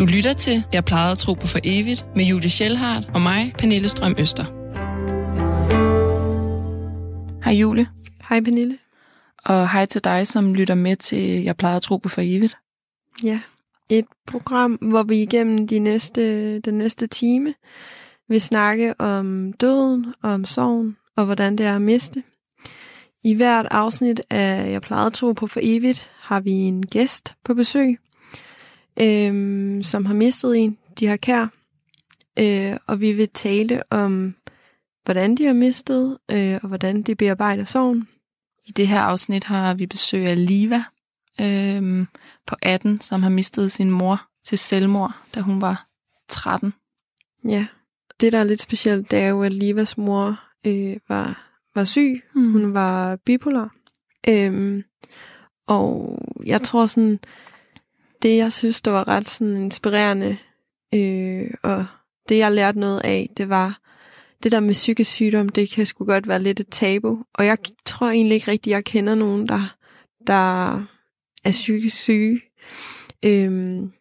[0.00, 3.54] Du lytter til Jeg plejede at tro på for evigt med Julie Schellhardt og mig,
[3.58, 4.44] Pernille Strøm Øster.
[7.44, 7.86] Hej Julie.
[8.28, 8.78] Hej Pernille.
[9.44, 12.56] Og hej til dig, som lytter med til Jeg plejede at tro på for evigt.
[13.24, 13.40] Ja,
[13.88, 17.54] et program, hvor vi igennem de næste, den næste time
[18.28, 22.22] vil snakke om døden og om sorgen og hvordan det er at miste.
[23.24, 27.34] I hvert afsnit af Jeg plejede at tro på for evigt har vi en gæst
[27.44, 27.98] på besøg,
[29.02, 31.46] øhm, som har mistet en, de har kær.
[32.38, 34.34] Øh, og vi vil tale om,
[35.04, 38.08] hvordan de har mistet, øh, og hvordan de bearbejder sorgen.
[38.66, 40.84] I det her afsnit har vi besøg af Liva
[41.40, 42.06] øhm,
[42.46, 45.86] på 18, som har mistet sin mor til selvmord, da hun var
[46.28, 46.74] 13.
[47.44, 47.66] Ja,
[48.20, 52.22] det der er lidt specielt, det er jo, at Livas mor øh, var, var syg.
[52.34, 52.52] Mm.
[52.52, 53.74] Hun var bipolar.
[54.28, 54.84] Øhm,
[55.66, 57.18] og jeg tror sådan,
[58.22, 60.36] det jeg synes, der var ret sådan inspirerende,
[60.94, 61.86] øh, og
[62.28, 63.80] det jeg lærte noget af, det var
[64.42, 67.24] det der med psykisk sygdom, det kan sgu godt være lidt et tabu.
[67.34, 69.76] Og jeg tror egentlig ikke rigtigt, jeg kender nogen, der,
[70.26, 70.74] der
[71.44, 72.40] er psykisk syge.
[73.24, 73.92] Øhm,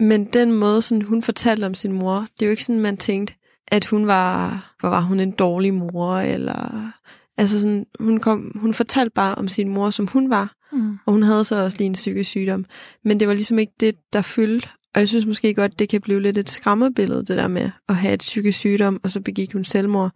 [0.00, 2.96] men den måde, sådan, hun fortalte om sin mor, det er jo ikke sådan, man
[2.96, 3.34] tænkte,
[3.68, 6.90] at hun var, hvor var hun en dårlig mor, eller
[7.36, 10.98] altså sådan, hun, kom, hun fortalte bare om sin mor, som hun var, mm.
[11.06, 12.64] og hun havde så også lige en psykisk sygdom.
[13.04, 16.00] Men det var ligesom ikke det, der fyldte, og jeg synes måske godt, det kan
[16.00, 19.52] blive lidt et skræmmebillede, det der med at have et psykisk sygdom, og så begik
[19.52, 20.10] hun selvmord.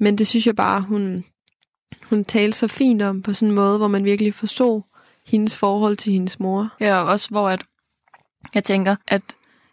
[0.00, 1.24] Men det synes jeg bare, hun,
[2.04, 4.82] hun talte så fint om, på sådan en måde, hvor man virkelig forstod
[5.26, 6.68] hendes forhold til hendes mor.
[6.80, 7.62] Ja, og også hvor at,
[8.54, 9.22] jeg tænker, at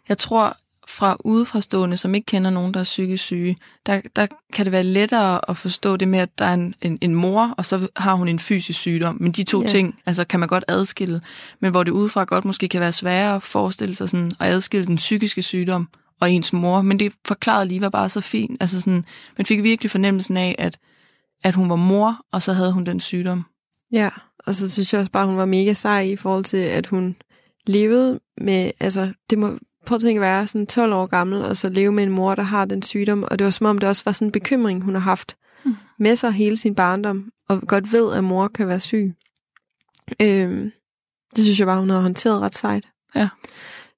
[0.08, 0.56] jeg tror,
[0.88, 4.82] fra udefrastående, som ikke kender nogen, der er psykisk syge, der, der kan det være
[4.82, 8.14] lettere at forstå det med, at der er en, en, en mor, og så har
[8.14, 9.16] hun en fysisk sygdom.
[9.20, 9.68] Men de to ja.
[9.68, 11.20] ting altså, kan man godt adskille.
[11.60, 14.86] Men hvor det udefra godt måske kan være sværere at forestille sig sådan, at adskille
[14.86, 15.88] den psykiske sygdom
[16.20, 16.82] og ens mor.
[16.82, 18.56] Men det forklarede lige var bare så fint.
[18.60, 19.04] Altså sådan,
[19.38, 20.78] man fik virkelig fornemmelsen af, at,
[21.44, 23.44] at hun var mor, og så havde hun den sygdom.
[23.92, 24.10] Ja,
[24.46, 27.16] og så synes jeg også bare, hun var mega sej i forhold til, at hun
[27.66, 31.56] levede med, altså det må, prøv at tænke at være sådan 12 år gammel, og
[31.56, 33.24] så leve med en mor, der har den sygdom.
[33.24, 35.76] Og det var som om, det også var sådan en bekymring, hun har haft mm.
[35.98, 39.14] med sig hele sin barndom, og godt ved, at mor kan være syg.
[40.22, 40.72] Øhm,
[41.36, 42.84] det synes jeg bare, hun har håndteret ret sejt.
[43.14, 43.28] Ja.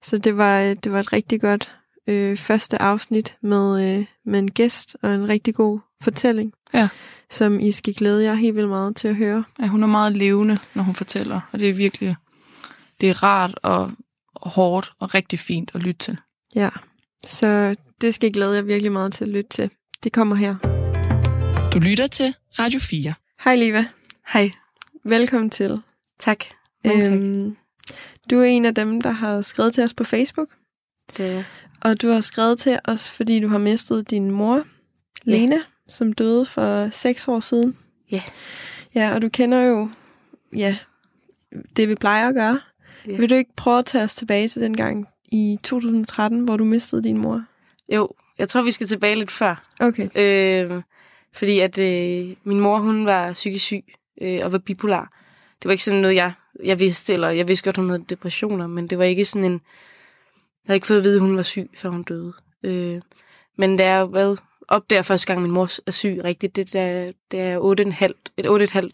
[0.03, 1.77] Så det var, det var et rigtig godt
[2.07, 6.53] øh, første afsnit med, øh, med en gæst og en rigtig god fortælling.
[6.75, 6.89] Ja.
[7.31, 9.45] Som I skal glæde jer helt vildt meget til at høre.
[9.63, 12.17] Ja, hun er meget levende, når hun fortæller, og det er virkelig
[13.01, 13.55] det er rart
[14.41, 16.19] og hårdt og rigtig fint at lytte til.
[16.55, 16.71] Ja,
[17.25, 19.71] så det skal jeg glæde jer virkelig meget til at lytte til.
[20.05, 20.57] Det kommer her.
[21.71, 23.15] Du lytter til Radio 4.
[23.45, 23.85] Hej Liva.
[24.33, 24.51] Hej.
[25.05, 25.81] Velkommen til.
[26.19, 26.45] Tak.
[26.85, 27.57] Mange øhm,
[28.31, 30.49] du er en af dem, der har skrevet til os på Facebook.
[31.17, 31.45] Det er
[31.81, 34.63] Og du har skrevet til os, fordi du har mistet din mor,
[35.25, 35.63] Lena, ja.
[35.89, 37.77] som døde for seks år siden.
[38.13, 38.23] Ja.
[38.95, 39.91] Ja, og du kender jo
[40.57, 40.77] ja,
[41.77, 42.61] det, vi plejer at gøre.
[43.07, 43.17] Ja.
[43.17, 46.65] Vil du ikke prøve at tage os tilbage til den gang i 2013, hvor du
[46.65, 47.45] mistede din mor?
[47.89, 49.63] Jo, jeg tror, vi skal tilbage lidt før.
[49.81, 50.09] Okay.
[50.15, 50.83] Øh,
[51.33, 53.85] fordi at øh, min mor, hun var psykisk syg
[54.23, 55.13] øh, og var bipolar.
[55.63, 56.33] Det var ikke sådan noget, jeg,
[56.65, 59.53] jeg vidste, eller jeg vidste godt, hun havde depressioner, men det var ikke sådan en...
[59.53, 62.33] Jeg havde ikke fået at vide, at hun var syg, før hun døde.
[62.63, 63.01] Øh,
[63.59, 67.13] men da jeg været op der første gang, min mor er syg rigtigt, det, der,
[67.31, 68.91] det er 8,5, et 8,5,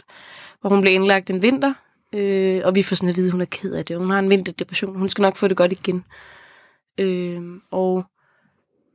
[0.61, 1.75] hvor hun blev indlagt en vinter,
[2.15, 3.99] Øh, og vi får sådan at vide, at hun er ked af det.
[3.99, 4.99] Hun har en vinterdepression.
[4.99, 6.05] Hun skal nok få det godt igen.
[7.00, 8.05] Øh, og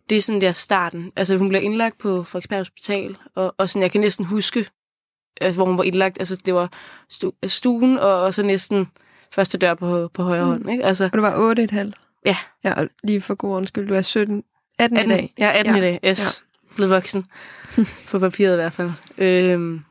[0.09, 1.11] det er sådan der starten.
[1.15, 4.65] Altså, hun bliver indlagt på Frederiksberg Hospital, og, og sådan, jeg kan næsten huske,
[5.41, 6.19] altså, hvor hun var indlagt.
[6.19, 6.69] Altså, det var
[7.09, 8.87] stu, stuen, og, og så næsten
[9.31, 10.49] første dør på, på højre mm.
[10.49, 10.71] hånd.
[10.71, 10.85] Ikke?
[10.85, 11.91] Altså, og du var 8,5?
[12.25, 12.37] Ja.
[12.63, 14.43] Ja, og lige for god undskyld, du er 17,
[14.79, 15.33] 18, 18 i dag.
[15.37, 15.77] Ja, 18 ja.
[15.77, 16.43] i dag, yes.
[16.69, 16.75] Ja.
[16.75, 17.25] Blevet voksen.
[18.11, 18.91] på papiret i hvert fald.
[19.17, 19.81] Øhm,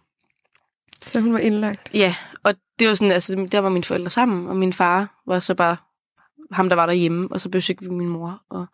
[1.07, 1.91] så hun var indlagt?
[1.95, 5.39] Ja, og det var sådan, altså, der var mine forældre sammen, og min far var
[5.39, 5.77] så bare
[6.53, 8.67] ham, der var derhjemme, og så besøgte vi min mor, og,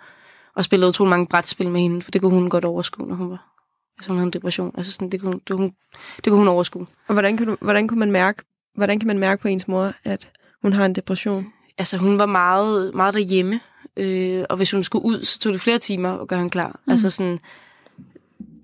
[0.54, 3.30] og spillede utrolig mange brætspil med hende, for det kunne hun godt overskue, når hun
[3.30, 3.56] var
[3.98, 4.74] altså hun havde en depression.
[4.76, 5.70] Altså sådan, det, kunne, det, kunne,
[6.16, 6.86] det kunne hun overskue.
[7.08, 8.42] Og hvordan kan, du, hvordan, kunne man mærke,
[8.74, 11.52] hvordan kan man mærke på ens mor, at hun har en depression?
[11.78, 13.60] Altså, hun var meget, meget derhjemme,
[13.96, 16.80] øh, og hvis hun skulle ud, så tog det flere timer at gøre hende klar.
[16.86, 16.90] Mm.
[16.90, 17.38] Altså sådan,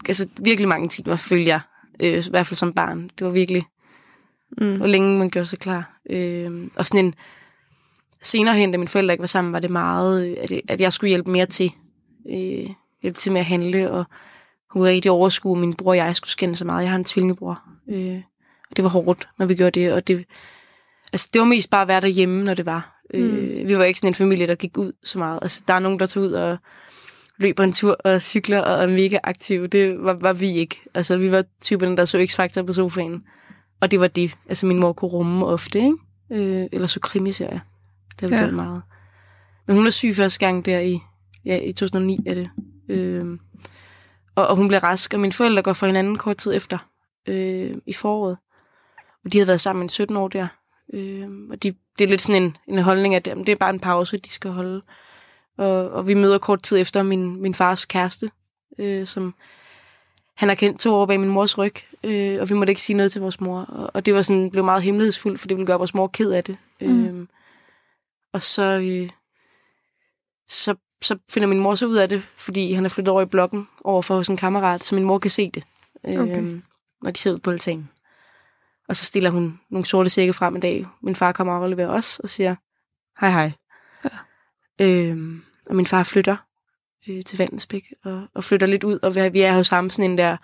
[0.08, 1.60] altså virkelig mange timer, følger jeg,
[2.00, 3.10] øh, i hvert fald som barn.
[3.18, 3.62] Det var virkelig,
[4.58, 4.76] mm.
[4.76, 5.98] hvor længe man gjorde sig klar.
[6.10, 7.14] Øh, og sådan en,
[8.22, 10.92] senere hen, da mine forældre ikke var sammen, var det meget, øh, at, at jeg
[10.92, 11.72] skulle hjælpe mere til.
[12.30, 12.70] Øh,
[13.02, 14.04] hjælpe til med at handle, og
[14.70, 16.82] hun var rigtig overskue, min bror og jeg skulle skænde så meget.
[16.82, 17.62] Jeg har en tvillingebror.
[17.88, 18.20] Øh,
[18.70, 20.24] og det var hårdt, når vi gjorde det, og det,
[21.12, 23.02] altså, det var mest bare at være derhjemme, når det var.
[23.14, 25.38] Øh, Øh, vi var ikke sådan en familie, der gik ud så meget.
[25.42, 26.58] Altså, der er nogen, der tager ud og
[27.42, 29.66] løber en tur og cykler og er mega aktive.
[29.66, 30.80] Det var, var vi ikke.
[30.94, 33.24] Altså, vi var typen, der så X-Factor på sofaen.
[33.80, 34.34] Og det var det.
[34.48, 35.96] Altså, min mor kunne rumme ofte, ikke?
[36.30, 37.60] Øh, eller så krimiserier.
[38.10, 38.40] Det har vi ja.
[38.40, 38.82] gjort meget.
[39.66, 40.98] Men hun er syg første gang der i,
[41.44, 42.50] ja, i 2009, er det.
[42.88, 43.38] Øh,
[44.34, 46.78] og, og hun blev rask, og mine forældre går fra hinanden kort tid efter
[47.28, 48.36] øh, i foråret.
[49.24, 50.46] Og de havde været sammen i 17 år der.
[50.94, 53.80] Øh, og de, det er lidt sådan en, en holdning, at det er bare en
[53.80, 54.82] pause, de skal holde.
[55.58, 58.31] Og, og vi møder kort tid efter min, min fars kæreste,
[58.78, 59.34] øh, som
[60.37, 62.96] han har kendt to år bag min mors ryg, øh, og vi måtte ikke sige
[62.96, 63.60] noget til vores mor.
[63.60, 66.32] Og, og det var sådan, blev meget hemmelighedsfuldt, for det ville gøre vores mor ked
[66.32, 66.56] af det.
[66.81, 67.06] Mm.
[67.06, 67.26] Øh,
[68.32, 69.10] og så, øh,
[70.49, 73.26] så, så finder min mor så ud af det, fordi han er flyttet over i
[73.26, 75.64] blokken over for hos en kammerat, så min mor kan se det,
[76.06, 76.60] øh, okay.
[77.02, 77.90] når de sidder ud på altanen.
[78.88, 80.87] Og så stiller hun nogle sorte sække frem en dag.
[81.02, 82.54] Min far kommer og leverer os og siger,
[83.20, 83.52] hej hej.
[84.82, 86.37] Øhm, og min far flytter
[87.08, 90.19] øh, til Vandensbæk og, og flytter lidt ud, og vi er jo sammen sådan en
[90.19, 90.37] der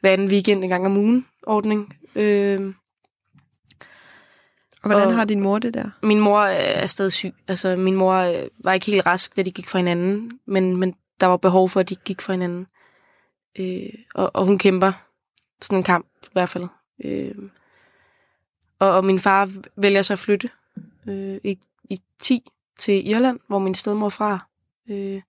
[0.00, 1.96] hver anden weekend en gang om ugen ordning.
[2.14, 2.74] Øhm,
[4.82, 5.90] og hvordan og har din mor det der?
[6.02, 7.34] Min mor er stadig syg.
[7.48, 10.94] Altså, min mor øh, var ikke helt rask, da de gik fra hinanden, men, men
[11.20, 12.66] der var behov for, at de gik fra hinanden.
[13.58, 14.92] Øh, og, og hun kæmper
[15.60, 16.64] sådan en kamp, i hvert fald.
[17.04, 17.34] Øh,
[18.78, 20.50] og, og min far vælger så at flytte
[21.08, 21.58] øh, i,
[21.90, 22.50] i 10
[22.82, 24.38] til Irland, hvor min stedmor er fra.
[24.90, 25.22] Øh,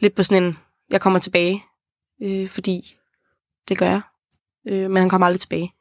[0.00, 0.58] lidt på sådan en,
[0.90, 1.64] jeg kommer tilbage,
[2.22, 2.94] øh, fordi
[3.68, 4.00] det gør jeg.
[4.68, 5.72] Øh, men han kommer aldrig tilbage.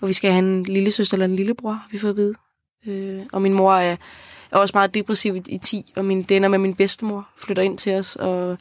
[0.00, 2.34] Og vi skal have en lille søster eller en lillebror, vi får at vide.
[2.86, 3.96] Øh, og min mor er,
[4.50, 7.62] er også meget depressiv i, i 10, og min, det ender med min bedstemor flytter
[7.62, 8.58] ind til os og,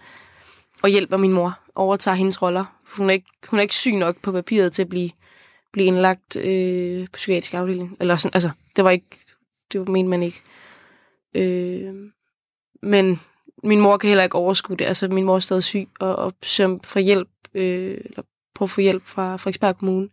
[0.83, 2.65] og hjælper min mor, overtager hendes roller.
[2.97, 5.09] Hun er, ikke, hun er ikke syg nok på papiret til at blive
[5.71, 7.97] blive indlagt øh, på psykiatrisk afdeling.
[7.99, 9.07] Eller sådan, altså, det var ikke,
[9.73, 10.41] det var man ikke.
[11.35, 11.93] Øh,
[12.83, 13.19] men
[13.63, 14.85] min mor kan heller ikke overskue det.
[14.85, 18.21] Altså, min mor er stadig syg, og, og søm for hjælp, øh, eller
[18.55, 20.09] prøve at få hjælp fra Frederiksberg Kommune,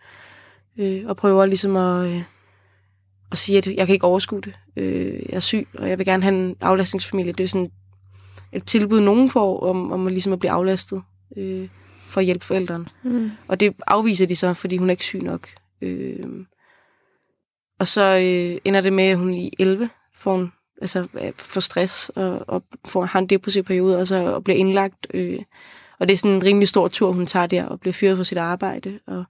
[0.78, 2.22] øh, og prøver ligesom at, øh,
[3.32, 4.58] at sige, at jeg kan ikke overskue det.
[4.76, 7.32] Øh, jeg er syg, og jeg vil gerne have en aflastningsfamilie.
[7.32, 7.70] Det er sådan
[8.52, 11.02] et tilbud, nogen får, om, om ligesom at blive aflastet.
[11.36, 11.68] Øh,
[12.06, 12.86] for at hjælpe forældrene.
[13.02, 13.30] Mm.
[13.48, 15.48] Og det afviser de så, fordi hun er ikke syg nok.
[15.80, 16.46] Øh,
[17.78, 21.61] og så øh, ender det med, at hun i 11 får, hun, altså, øh, får
[21.61, 25.06] stress og, og får, har en depressiv periode, og så og bliver indlagt.
[25.14, 25.38] Øh,
[25.99, 28.25] og det er sådan en rimelig stor tur, hun tager der, og bliver fyret fra
[28.25, 29.00] sit arbejde.
[29.06, 29.25] Og,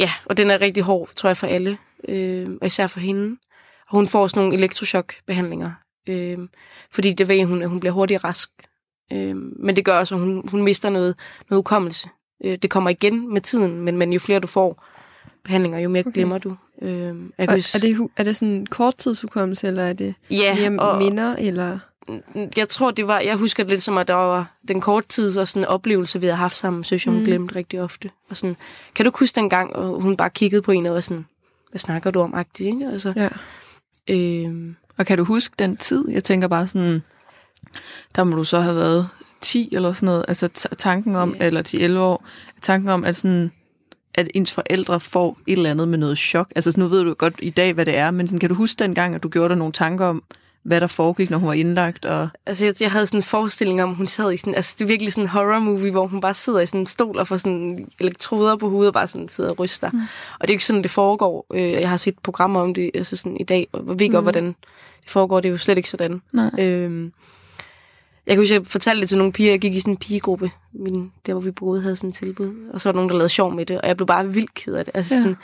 [0.00, 1.78] ja, og den er rigtig hård, tror jeg, for alle,
[2.08, 3.36] øh, og især for hende.
[3.88, 5.72] Og hun får sådan nogle elektrochokbehandlinger,
[6.08, 6.38] øh,
[6.90, 8.50] fordi det ved hun, at hun bliver hurtigt rask.
[9.12, 11.16] Øh, men det gør også, at hun, hun mister noget,
[11.50, 12.08] noget hukommelse.
[12.44, 14.86] Øh, det kommer igen med tiden, men, men jo flere du får
[15.44, 16.12] behandlinger, jo mere okay.
[16.12, 16.56] glemmer du.
[16.82, 16.90] Øh,
[17.38, 21.36] jeg og, er, det, er det sådan korttidshukommelse, eller er det ja, mere og, minder?
[21.36, 21.78] Eller?
[22.56, 25.36] Jeg tror, det var, jeg husker det lidt som, at der var den kort tids
[25.36, 27.26] og sådan oplevelse, vi havde haft sammen, synes jeg, hun mm.
[27.26, 28.10] glemte rigtig ofte.
[28.30, 28.56] Og sådan,
[28.94, 31.26] kan du huske den gang, og hun bare kiggede på en og var sådan,
[31.70, 32.86] hvad snakker du om, agtigt, ikke?
[32.92, 33.28] Altså, ja.
[34.14, 36.08] øh, og kan du huske den tid?
[36.10, 37.02] Jeg tænker bare sådan,
[38.14, 39.08] der må du så have været
[39.40, 40.48] 10 eller sådan noget, altså
[40.78, 41.46] tanken om, yeah.
[41.46, 42.24] eller 10-11 år,
[42.62, 43.52] tanken om, at sådan,
[44.14, 46.52] at ens forældre får et eller andet med noget chok.
[46.56, 48.78] Altså nu ved du godt i dag, hvad det er, men sådan, kan du huske
[48.78, 50.22] dengang, at du gjorde dig nogle tanker om,
[50.62, 52.04] hvad der foregik, når hun var indlagt?
[52.04, 52.28] Og...
[52.46, 54.88] Altså, jeg, jeg havde sådan en forestilling om, hun sad i sådan, altså det er
[54.88, 57.36] virkelig sådan en horror movie, hvor hun bare sidder i sådan en stol og får
[57.36, 59.90] sådan elektroder på hovedet og bare sådan sidder og ryster.
[59.90, 59.98] Mm.
[60.40, 61.46] Og det er jo ikke sådan, det foregår.
[61.54, 64.22] Øh, jeg har set programmer om det altså sådan i dag, og ved ikke mm.
[64.22, 64.46] hvordan
[65.02, 65.40] det foregår.
[65.40, 66.22] Det er jo slet ikke sådan.
[66.32, 66.50] Nej.
[66.58, 67.12] Øhm,
[68.26, 69.50] jeg kan huske, jeg fortalte det til nogle piger.
[69.50, 72.68] Jeg gik i sådan en pigegruppe, min, der hvor vi boede, havde sådan et tilbud.
[72.72, 74.54] Og så var der nogen, der lavede sjov med det, og jeg blev bare vildt
[74.54, 74.96] ked af det.
[74.96, 75.18] Altså ja.
[75.18, 75.36] sådan,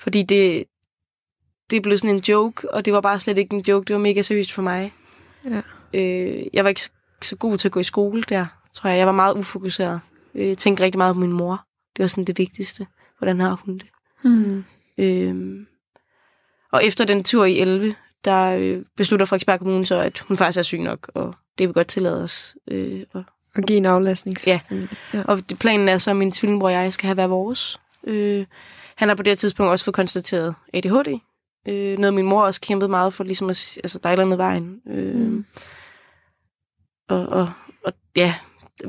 [0.00, 0.64] fordi det,
[1.70, 3.84] det blev sådan en joke, og det var bare slet ikke en joke.
[3.84, 4.92] Det var mega seriøst for mig.
[5.44, 5.62] Ja.
[5.94, 6.90] Øh, jeg var ikke så,
[7.22, 8.98] så god til at gå i skole der, tror jeg.
[8.98, 10.00] Jeg var meget ufokuseret.
[10.34, 11.64] Øh, jeg tænkte rigtig meget på min mor.
[11.96, 12.86] Det var sådan det vigtigste.
[13.18, 13.88] Hvordan har hun det?
[14.24, 14.64] Mm.
[14.98, 15.66] Øh,
[16.72, 17.94] og efter den tur i 11,
[18.24, 21.74] der øh, beslutter Frederiksberg Kommune så, at hun faktisk er syg nok, og det vil
[21.74, 22.56] godt tillade os.
[22.70, 23.24] Øh, og,
[23.56, 24.36] og give en aflastning.
[24.46, 24.60] Ja.
[25.14, 27.80] ja, og planen er så, at min tvillingbror og jeg skal have hver vores.
[28.04, 28.46] Øh,
[28.96, 31.18] han har på det tidspunkt også fået konstateret ADHD.
[31.68, 34.80] Øh, noget min mor også kæmpede meget for, ligesom at, altså, der er et vejen.
[34.86, 35.44] Øh, mm.
[37.08, 37.50] og, og,
[37.84, 38.34] og ja,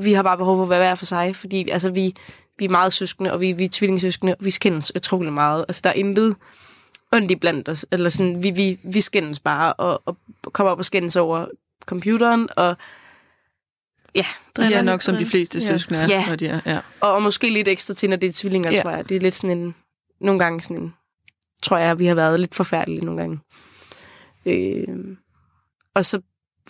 [0.00, 2.14] vi har bare behov for at være hver for sig, fordi altså, vi,
[2.58, 5.64] vi er meget søskende, og vi, vi er tvillingesøskende, og vi skændes utrolig meget.
[5.68, 6.36] Altså, der er intet
[7.12, 7.86] ondt i blandt os.
[7.90, 10.16] Eller sådan, vi, vi, vi skændes bare, og, og
[10.52, 11.46] kommer op og skændes over
[11.86, 12.76] computeren, og
[14.14, 14.26] ja.
[14.56, 15.64] Det er nok som de fleste ja.
[15.64, 16.06] søskende er.
[16.06, 16.26] Ja.
[16.28, 16.78] Når de er ja.
[17.00, 18.82] Og, og måske lidt ekstra til, når det er tvillinger, ja.
[18.82, 19.08] tror jeg.
[19.08, 19.74] Det er lidt sådan en,
[20.20, 20.94] nogle gange sådan en,
[21.62, 23.38] tror jeg, vi har været lidt forfærdelige nogle gange.
[24.46, 25.16] Øh,
[25.94, 26.20] og så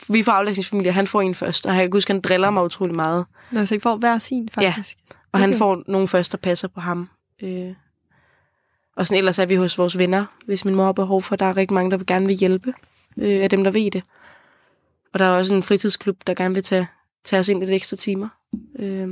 [0.08, 2.96] vi får aflæsningsfamilie, han får en først, og jeg kan huske, han driller mig utrolig
[2.96, 3.26] meget.
[3.50, 4.98] Nå, så I får hver sin, faktisk?
[4.98, 5.44] Ja, og okay.
[5.44, 5.50] Okay.
[5.50, 7.08] han får nogen først, der passer på ham.
[7.42, 7.72] Øh.
[8.96, 11.36] Og sådan ellers er vi hos vores venner, hvis min mor har behov for.
[11.36, 12.72] Der er rigtig mange, der vil gerne vil hjælpe
[13.16, 14.02] øh, af dem, der ved det.
[15.12, 16.86] Og der er også en fritidsklub, der gerne vil tage,
[17.24, 18.28] tage os ind lidt ekstra timer.
[18.78, 19.08] Øh.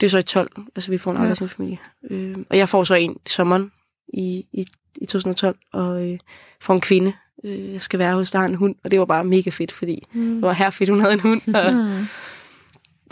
[0.00, 1.22] Det er så i 12, altså vi får en Ja.
[1.22, 1.78] aflastningsfamilie.
[2.10, 2.36] Øh.
[2.50, 3.72] Og jeg får så en i sommeren
[4.08, 4.66] i, i,
[5.00, 6.18] i 2012, og øh,
[6.60, 7.12] får en kvinde,
[7.44, 8.74] øh, jeg skal være hos, der har en hund.
[8.84, 10.34] Og det var bare mega fedt, fordi Mm.
[10.34, 11.40] det var her fedt, hun havde en hund.
[11.54, 12.06] Og, Mm.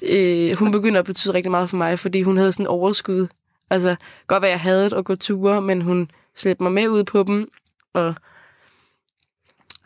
[0.09, 3.27] øh, hun begynder at betyde rigtig meget for mig, fordi hun havde sådan overskud.
[3.71, 3.97] Altså,
[4.27, 7.23] godt være, jeg havde det at gå ture, men hun slæbte mig med ud på
[7.23, 7.51] dem,
[7.95, 8.15] og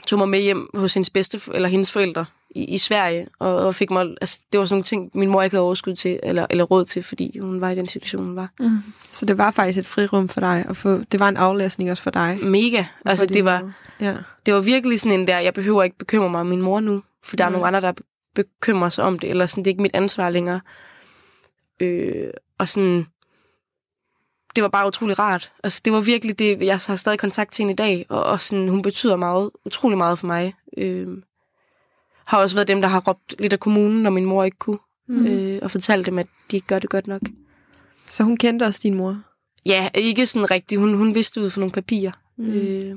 [0.06, 3.74] tog mig med hjem hos hendes bedste, eller hendes forældre i, i Sverige, og, og
[3.74, 6.46] fik mig, altså, det var sådan nogle ting, min mor ikke havde overskud til, eller,
[6.50, 8.48] eller råd til, fordi hun var i den situation, hun var.
[8.60, 8.78] Mm.
[9.12, 10.98] Så det var faktisk et frirum for dig at få...
[11.12, 12.38] Det var en aflæsning også for dig?
[12.42, 12.84] Mega.
[13.04, 13.72] Altså, For din det var.
[14.00, 14.16] Ja.
[14.46, 17.02] det var virkelig sådan en der, jeg behøver ikke bekymre mig om min mor nu,
[17.24, 17.52] for der er Nej.
[17.58, 17.92] nogle andre, der
[18.34, 20.60] bekymrer sig om det, eller sådan, det er ikke mit ansvar længere.
[21.80, 23.06] Øh, og sådan,
[24.56, 25.52] det var bare utrolig rart.
[25.64, 28.42] Altså, det var virkelig det, jeg har stadig kontakt til hende i dag, og, og
[28.42, 30.54] sådan, hun betyder meget, utrolig meget for mig.
[30.78, 31.08] Øh,
[32.24, 34.78] har også været dem, der har råbt lidt af kommunen, når min mor ikke kunne,
[35.08, 35.26] Mm.
[35.26, 37.20] øh, og fortalt dem, at de ikke gør det godt nok.
[38.10, 39.18] Så hun kendte også din mor?
[39.66, 40.80] Ja, ikke sådan rigtigt.
[40.80, 42.12] Hun, hun vidste ud for nogle papirer.
[42.36, 42.52] Mm.
[42.52, 42.96] Øh,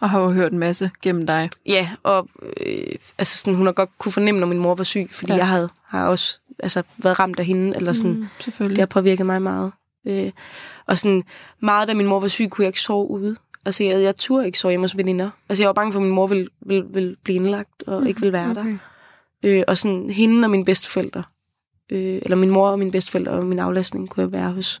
[0.00, 1.50] Og har jo hørt en masse gennem dig.
[1.66, 2.28] Ja, og
[2.60, 5.38] øh, altså sådan, hun har godt kunne fornemme, når min mor var syg, fordi Ja.
[5.38, 8.16] jeg havde, har også altså, været ramt af hende, eller sådan, mm.
[8.18, 8.76] Mm, selvfølgelig.
[8.76, 9.72] det har påvirket mig meget.
[10.06, 10.30] Øh,
[10.86, 11.24] og sådan,
[11.60, 13.36] meget da min mor var syg, kunne jeg ikke sove ude.
[13.66, 15.30] Altså, jeg, jeg turde ikke sove hjemme hos veninder.
[15.48, 18.06] Altså, jeg var bange for, at min mor ville, ville, ville blive indlagt, og mm.
[18.06, 18.64] ikke ville være okay.
[18.64, 18.76] der.
[19.42, 21.22] Øh, og sådan, hende og mine bedsteforældre,
[21.92, 24.80] øh, eller min mor og mine bedsteforældre og min aflastning, kunne jeg være hos.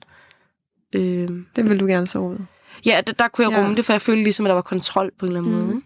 [0.94, 2.38] Øh, Det vil du gerne sove ud.
[2.86, 3.62] Ja, der, der kunne jeg Ja.
[3.62, 5.66] rumme det, for jeg følte ligesom, at der var kontrol på en eller anden mm.
[5.66, 5.82] måde.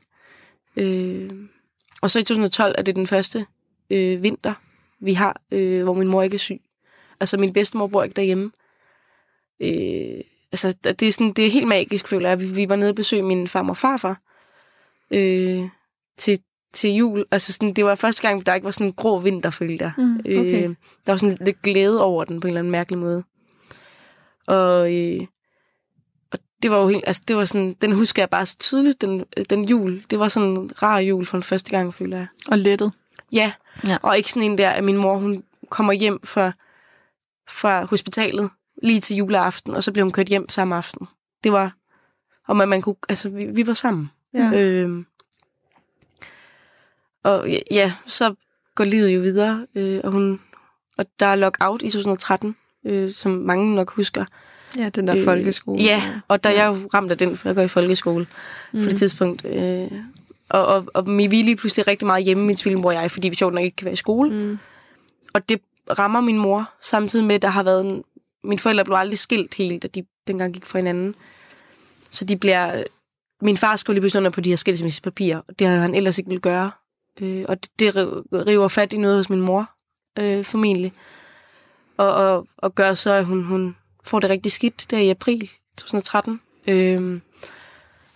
[0.77, 1.25] Ikke?
[1.25, 1.31] Øh,
[2.03, 3.47] og så i 2012 er det den første
[3.91, 4.55] øh, vinter,
[5.01, 6.61] vi har, øh, hvor min mor ikke er syg.
[7.21, 8.51] Altså, min bedstemor bor ikke derhjemme.
[9.61, 10.21] Øh,
[10.53, 12.41] altså, det er, sådan, det er helt magisk, føler jeg.
[12.41, 14.21] Vi, vi var nede og besøge min farmor og farfar
[15.11, 15.69] øh,
[16.17, 16.39] til,
[16.73, 17.25] til jul.
[17.31, 19.93] Altså, sådan, det var første gang, der ikke var sådan en grå vinter, følte jeg.
[19.99, 20.69] Mm, okay.
[20.69, 20.75] Øh,
[21.07, 23.25] der var sådan lidt glæde over den på en eller anden mærkelig måde.
[24.47, 25.21] Og, øh,
[26.33, 29.01] og det var jo helt, altså det var sådan, den husker jeg bare så tydeligt,
[29.01, 30.03] den, den jul.
[30.11, 32.27] Det var sådan en rar jul for den første gang, føler jeg.
[32.51, 32.93] Og lettet.
[33.33, 33.53] Ja,
[33.87, 33.97] Ja.
[34.03, 36.53] og ikke sådan en der, at min mor, hun kommer hjem fra,
[37.49, 38.51] fra hospitalet
[38.83, 41.09] lige til juleaften, og så blev hun kørt hjem samme aften.
[41.45, 41.73] Det var,
[42.49, 44.11] og man, man kunne, altså vi, vi var sammen.
[44.35, 44.51] Ja.
[44.55, 45.07] Øhm,
[47.23, 48.35] og ja, så
[48.75, 50.41] går livet jo videre, øh, og, hun,
[50.99, 52.57] og der er lockout i 2013,
[52.87, 54.25] øh, som mange nok husker.
[54.79, 55.83] ja, den der Øh, folkeskole.
[55.83, 56.57] Ja, og der ja.
[56.57, 58.27] jeg er jo ramt af den, for jeg går i folkeskole
[58.73, 58.83] mm.
[58.83, 59.45] på det tidspunkt.
[59.45, 59.91] Øh,
[60.49, 63.29] og, og, og vi er lige pludselig rigtig meget hjemme, min tvillingebror og jeg, fordi
[63.29, 64.31] vi sjovt nok ikke kan være i skole.
[64.31, 64.59] Mm.
[65.33, 65.61] Og det
[65.99, 68.05] rammer min mor, samtidig med, at der har været en...
[68.45, 71.15] Mine forældre blev aldrig skilt helt, da de dengang gik fra hinanden.
[72.11, 72.85] Så de bliver...
[73.43, 76.19] Min far skrev lige pludselig under på de her skilsmissepapirer, og det havde han ellers
[76.19, 76.71] ikke ville gøre.
[77.21, 77.97] Øh, og det, det
[78.33, 79.71] river fat i noget hos min mor,
[80.19, 80.93] øh, formentlig.
[81.97, 85.51] Og, og, og gør så, at hun, hun får det rigtig skidt der i april
[85.77, 86.41] 2013.
[86.67, 87.21] Øh,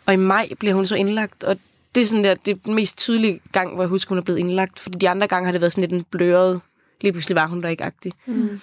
[0.06, 1.58] og i maj bliver hun så indlagt, og
[1.94, 4.22] det er sådan der, det er den mest tydelige gang, hvor jeg husker, hun er
[4.22, 4.78] blevet indlagt.
[4.78, 6.60] Fordi de andre gange har det været sådan lidt en bløret,
[7.00, 8.12] lige pludselig var hun der ikke agtig.
[8.26, 8.60] Mm.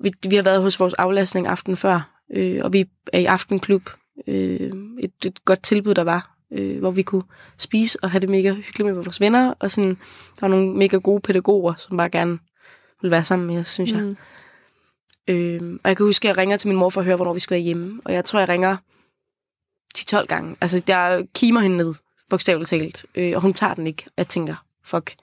[0.00, 3.90] Vi, vi har været hos vores aflastning aften før, øh, og vi er i aftenklub.
[4.26, 7.24] Øh, et, et godt tilbud, der var, øh, hvor vi kunne
[7.58, 9.54] spise og have det mega hyggeligt med vores venner.
[9.58, 9.90] Og sådan,
[10.34, 12.38] der var nogle mega gode pædagoger, som bare gerne
[13.02, 14.00] ville være sammen med os, synes jeg.
[14.00, 14.16] Mm.
[15.28, 17.34] Øh, og jeg kan huske, at jeg ringer til min mor for at høre, hvornår
[17.34, 18.00] vi skal være hjemme.
[18.04, 18.76] Og jeg tror, jeg ringer
[19.98, 20.56] 10-12 gange.
[20.60, 21.94] Altså, jeg kimer hende ned,
[22.30, 23.06] bogstaveligt talt.
[23.14, 24.06] Øh, og hun tager den ikke.
[24.16, 25.14] Jeg tænker, fuck.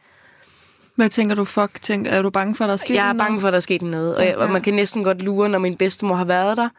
[0.96, 1.82] Hvad tænker du, fuck?
[1.82, 3.58] Tænker, er du bange for, at der er sket Jeg er bange for, at der
[3.58, 4.16] er sket noget.
[4.16, 6.70] Og, jeg, og man kan næsten godt lure, når min bedstemor har været der,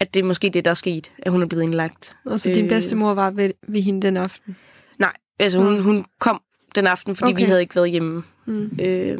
[0.00, 2.16] at det er måske det, der er sket, at hun er blevet indlagt.
[2.26, 4.56] Og så din Øh, bedstemor var ved, ved hende den aften?
[4.98, 6.42] Nej, altså hun, hun kom
[6.74, 7.42] den aften, fordi okay.
[7.42, 8.22] Vi havde ikke været hjemme.
[8.46, 8.70] Mm.
[8.80, 9.18] Øh,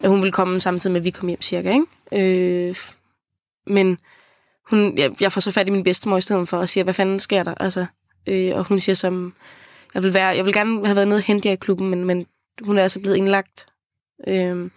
[0.00, 2.68] at hun ville komme samtidig med, at vi kom hjem cirka, ikke?
[2.68, 2.76] Øh,
[3.66, 3.98] men
[4.70, 6.94] hun, jeg, jeg får så fat i min bedstemor i stedet for og siger, hvad
[6.94, 7.54] fanden sker der?
[7.54, 7.86] Altså,
[8.26, 9.34] øh, og hun siger som,
[9.94, 12.04] jeg vil, være, jeg vil gerne have været nede og hente jer i klubben, men,
[12.04, 12.26] men
[12.64, 13.66] hun er altså blevet indlagt.
[14.28, 14.70] Øh,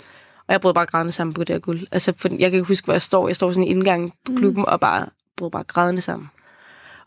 [0.47, 1.87] og jeg brød bare grædende sammen på det her guld.
[1.91, 3.27] Altså, for, jeg kan ikke huske, hvor jeg står.
[3.27, 5.05] Jeg står sådan i indgangen på klubben og bare
[5.37, 6.29] brød bare grædende sammen.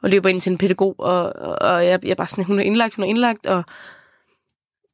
[0.03, 2.63] Og løber ind til en pædagog, og, og, og jeg, jeg bare sådan, hun er
[2.63, 3.65] indlagt, hun er indlagt, og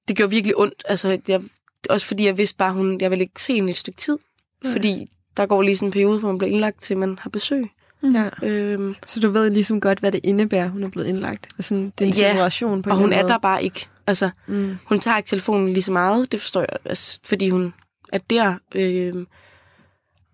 [0.09, 0.85] det gjorde virkelig ondt.
[0.89, 1.43] Altså, jeg,
[1.91, 4.19] også fordi jeg vidste bare, hun, jeg ville ikke se hende i et stykke tid.
[4.65, 4.73] Nej.
[4.73, 7.71] Fordi der går lige sådan en periode, hvor man bliver indlagt til, man har besøg.
[8.03, 8.29] Ja.
[8.49, 11.49] Øhm, Så du ved ligesom godt, hvad det indebærer, hun er blevet indlagt.
[11.59, 13.89] Og sådan, det er en Ja, separation på og hun eller er der bare ikke.
[14.07, 14.59] Altså, måde.
[14.67, 14.77] Mm.
[14.87, 17.75] hun tager ikke telefonen lige så meget, det forstår jeg, altså, fordi hun
[18.13, 18.55] er der.
[18.75, 19.27] Øhm,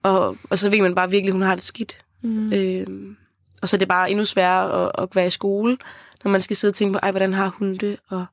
[0.03, 1.99] og, og så ved man bare virkelig, at hun har det skidt.
[2.23, 2.53] Mm.
[2.53, 3.17] Øhm,
[3.63, 5.77] og så er det bare endnu sværere at, at være i skole,
[6.25, 7.97] når man skal sidde og tænke på, ej, hvordan har hun det?
[8.11, 8.27] Og,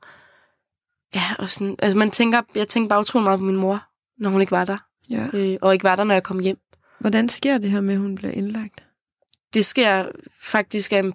[1.15, 3.83] ja, og sådan, altså man tænker, jeg tænker bare utrolig meget på min mor,
[4.19, 4.77] når hun ikke var der.
[5.09, 5.27] Ja.
[5.33, 6.57] Øh, og ikke var der, når jeg kom hjem.
[6.99, 8.83] Hvordan sker det her med, at hun bliver indlagt?
[9.53, 11.05] Det sker faktisk, at,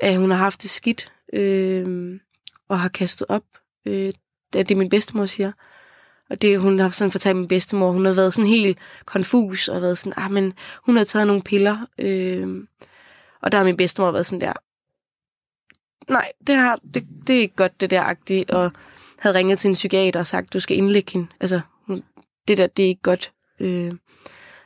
[0.00, 2.20] at hun har haft det skidt, øh,
[2.68, 3.44] og har kastet op.
[3.86, 4.12] Øh,
[4.52, 5.52] det er det, min bedstemor siger.
[6.30, 9.82] Og det, hun har sådan fortalt min bedstemor, hun har været sådan helt konfus, og
[9.82, 10.52] været sådan, ah, men
[10.86, 11.86] hun har taget nogle piller.
[11.98, 12.64] Øh,
[13.42, 14.52] og der har min bedstemor været sådan der,
[16.08, 18.72] nej, det, her, det, det er ikke godt, det der agtigt, og
[19.18, 21.26] havde ringet til en psykiater og sagt, du skal indlægge hende.
[21.40, 22.02] Altså, hun,
[22.48, 23.32] det der, det er ikke godt.
[23.60, 23.92] Øh,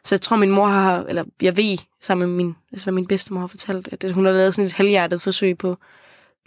[0.05, 3.07] så jeg tror, min mor har, eller jeg ved sammen med min, altså hvad min
[3.07, 5.79] bedstemor har fortalt, at hun har lavet sådan et halvhjertet forsøg på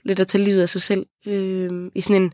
[0.04, 1.06] lidt at tage livet af sig selv.
[1.26, 2.34] Øh, I sådan en,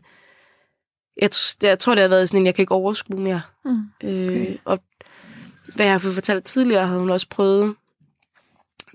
[1.22, 1.30] jeg,
[1.62, 3.40] jeg tror, det har været sådan en, jeg kan ikke overskue mere.
[3.64, 3.82] Mm.
[4.04, 4.56] Øh, Okay.
[4.64, 4.78] Og
[5.74, 7.74] hvad jeg har fået fortalt tidligere, havde hun også prøvet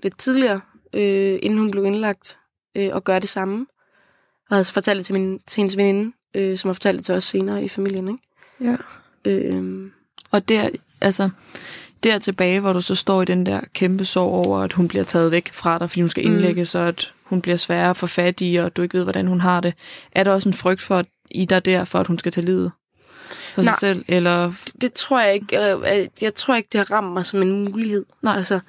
[0.02, 0.60] lidt tidligere,
[0.92, 2.38] øh, inden hun blev indlagt,
[2.76, 3.66] øh, at gøre det samme.
[4.50, 7.06] Og havde så fortalt det til, min, til hendes veninde, øh, som har fortalt det
[7.06, 8.08] til os senere i familien.
[8.08, 8.22] Ikke?
[8.60, 8.76] Ja.
[9.24, 9.90] Øh,
[10.30, 10.68] Og der,
[11.00, 11.30] altså,
[12.04, 15.04] der tilbage, hvor du så står i den der kæmpe sorg over, at hun bliver
[15.04, 16.32] taget væk fra dig, fordi hun skal Mm.
[16.34, 19.26] indlægges, og at hun bliver sværere at få fat i, og du ikke ved, hvordan
[19.26, 19.74] hun har det.
[20.12, 22.44] Er der også en frygt for, at i dig der, for at hun skal tage
[22.44, 22.72] livet
[23.54, 23.78] for sig Nej.
[23.80, 24.04] selv?
[24.08, 25.56] Eller, det, det tror jeg ikke.
[25.74, 28.04] øh, Jeg, jeg tror ikke, det har ramt mig som en mulighed.
[28.22, 28.36] Nej.
[28.36, 28.60] Altså,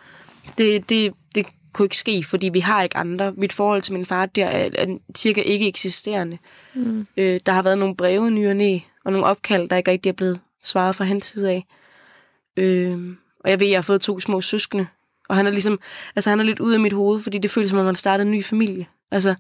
[0.58, 3.34] det, det, det kunne ikke ske, fordi vi har ikke andre.
[3.38, 6.38] Mit forhold til min far der er, er cirka ikke eksisterende.
[6.74, 7.08] Mm.
[7.18, 10.14] Øh, der har været nogle breve ny og og nogle opkald, der ikke rigtig er
[10.14, 11.66] blevet svaret fra hans side af.
[12.58, 13.00] Øh,
[13.46, 14.88] og jeg ved, at jeg har fået to små søskende.
[15.30, 15.80] Og han er ligesom,
[16.16, 18.28] altså han er lidt ude af mit hoved, fordi det føles som, om man startede
[18.28, 18.86] en ny familie.
[19.12, 19.36] Altså,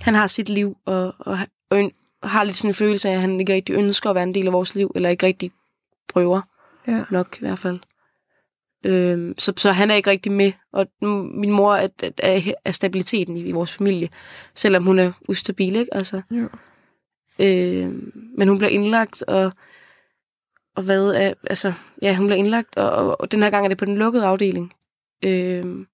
[0.00, 1.38] han har sit liv, og, og,
[1.70, 1.90] og,
[2.22, 4.46] har lidt sådan en følelse af, at han ikke rigtig ønsker at være en del
[4.46, 5.50] af vores liv, eller ikke rigtig
[6.08, 6.40] prøver
[6.88, 7.04] Ja.
[7.10, 7.78] nok i hvert fald.
[8.86, 10.86] Øhm, så, så han er ikke rigtig med, og
[11.34, 14.08] min mor er, er, er stabiliteten i, i vores familie,
[14.54, 15.94] selvom hun er ustabil, ikke?
[15.94, 16.48] Altså, Jo.
[17.38, 19.52] øhm, men hun bliver indlagt, og,
[20.76, 23.68] og hvad er, altså, ja, hun bliver indlagt, og, og, og den her gang er
[23.68, 24.72] det på den lukkede afdeling.
[25.24, 25.86] Øhm,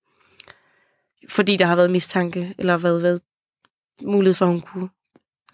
[1.29, 3.21] fordi der har været mistanke, eller været, været
[4.03, 4.89] mulighed for, at hun kunne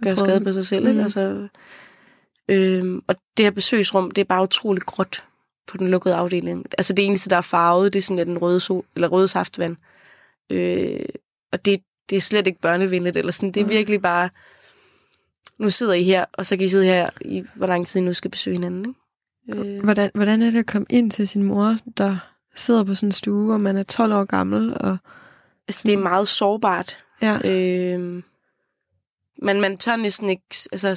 [0.02, 0.92] gøre skade på sig selv, ikke?
[0.92, 1.02] Mhm.
[1.02, 1.48] Altså,
[2.48, 5.24] øhm, og det her besøgsrum, det er bare utroligt gråt
[5.66, 6.66] på den lukkede afdeling.
[6.78, 9.28] Altså det eneste, der er farvet, det er sådan lidt den røde, sol, eller røde
[9.28, 9.76] saftvand.
[10.50, 11.04] Øh,
[11.52, 13.52] og det, det er slet ikke børnevenligt, eller sådan.
[13.52, 14.30] Det er virkelig bare,
[15.58, 18.04] nu sidder I her, og så kan I sidde her i, hvor lang tid I
[18.04, 18.88] nu skal besøge hinanden.
[18.88, 19.00] Ikke?
[19.48, 22.16] Øh, Hvordan, hvordan er det at komme ind til sin mor, der
[22.54, 24.74] sidder på sådan en stue, og man er 12 år gammel?
[24.80, 24.96] Og,
[25.68, 27.04] altså, det er meget sårbart.
[27.22, 27.50] ja.
[27.50, 28.22] Øh,
[29.42, 30.88] men man tør næsten ikke, altså,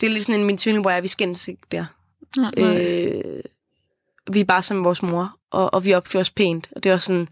[0.00, 1.84] det er lidt sådan en, min tvillingbror er, vi skændes ikke der.
[2.36, 2.52] Nej.
[2.56, 3.42] Øh,
[4.32, 6.68] vi er bare sammen med vores mor, og, og vi opfører os pænt.
[6.76, 7.28] Og det er også sådan,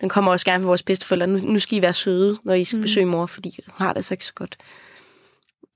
[0.00, 1.26] den kommer også gerne fra vores bedsteforældre.
[1.26, 2.82] Nu, nu skal I være søde, når I skal mm.
[2.82, 4.56] besøge mor, fordi hun har det altså ikke så godt.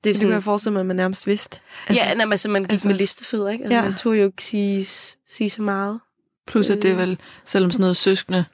[0.04, 1.60] Det er Det sådan, kan jeg forestille mig, at man nærmest vidste.
[1.88, 3.64] altså, ja, nej, altså, man gik altså- med listefødder, ikke?
[3.64, 3.84] Altså, Ja.
[3.84, 4.84] Man turde jo ikke sige,
[5.30, 6.00] sige så meget.
[6.46, 7.00] Plus at det er Øh.
[7.00, 8.44] vel, selvom sådan noget søskende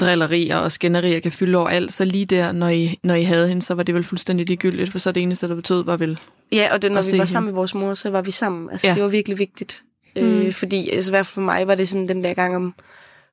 [0.00, 3.48] drillerier og skænderier kan fylde over alt, så lige der, når I, når I havde
[3.48, 6.18] hende, så var det vel fuldstændig ligegyldigt, for så det eneste, der betød, var vel...
[6.52, 7.26] Ja, og det, når vi var hende.
[7.26, 8.70] sammen med vores mor, så var vi sammen.
[8.70, 8.94] Altså, Ja.
[8.94, 9.82] det var virkelig vigtigt.
[10.16, 10.22] Mm.
[10.22, 10.40] Mm.
[10.40, 12.74] Øh, fordi, altså, hvert for mig var det sådan den der gang om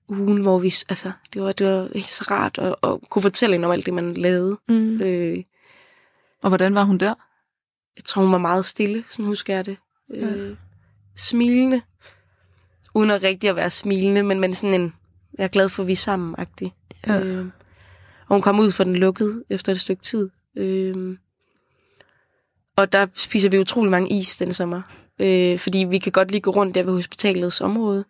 [0.10, 3.54] ugen, hvor vi, altså, det var, det var ikke så rart at, at kunne fortælle
[3.54, 4.58] hende om alt det, man lavede.
[4.70, 5.02] Mm.
[5.02, 5.38] Øh,
[6.44, 7.14] Og hvordan var hun der?
[7.98, 9.78] jeg tror, hun var meget stille, sådan husker jeg det.
[10.14, 10.26] Ja.
[10.26, 10.56] Øh,
[11.16, 11.82] smilende.
[12.96, 14.94] Uden at rigtig at være smilende, men, men sådan en,
[15.38, 16.70] jeg er glad for, at vi er sammen -agtig.
[17.08, 17.20] Ja.
[17.20, 17.46] Øh,
[18.28, 20.30] og hun kom ud fra den lukkede efter et stykke tid.
[20.58, 21.18] Øh,
[22.76, 24.82] og der spiser vi utrolig mange is den sommer.
[25.20, 28.06] Øh, fordi vi kan godt lige gå rundt der ved hospitalets område.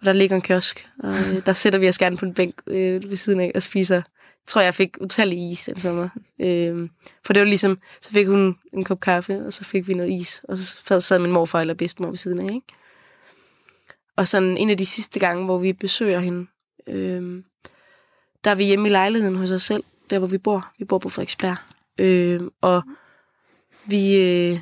[0.00, 0.88] Og der ligger en kiosk.
[0.98, 3.62] Og øh, der sætter vi os gerne på en bænk øh, ved siden af og
[3.62, 4.02] spiser.
[4.46, 6.08] Tror, jeg fik utallige is den sommer.
[6.40, 6.88] Øh,
[7.24, 10.12] for det var ligesom, så fik hun en kop kaffe, og så fik vi noget
[10.12, 10.42] is.
[10.48, 12.66] Og så sad- min morfar eller bedstemor ved siden af, ikke?
[14.16, 16.46] Og sådan en af de sidste gange, hvor vi besøger hende,
[16.86, 17.42] øh,
[18.44, 20.72] der er vi hjemme i lejligheden hos os selv, der hvor vi bor.
[20.78, 21.56] Vi bor på Frederiksberg.
[21.98, 22.82] Øh, og
[23.86, 24.58] vi, øh,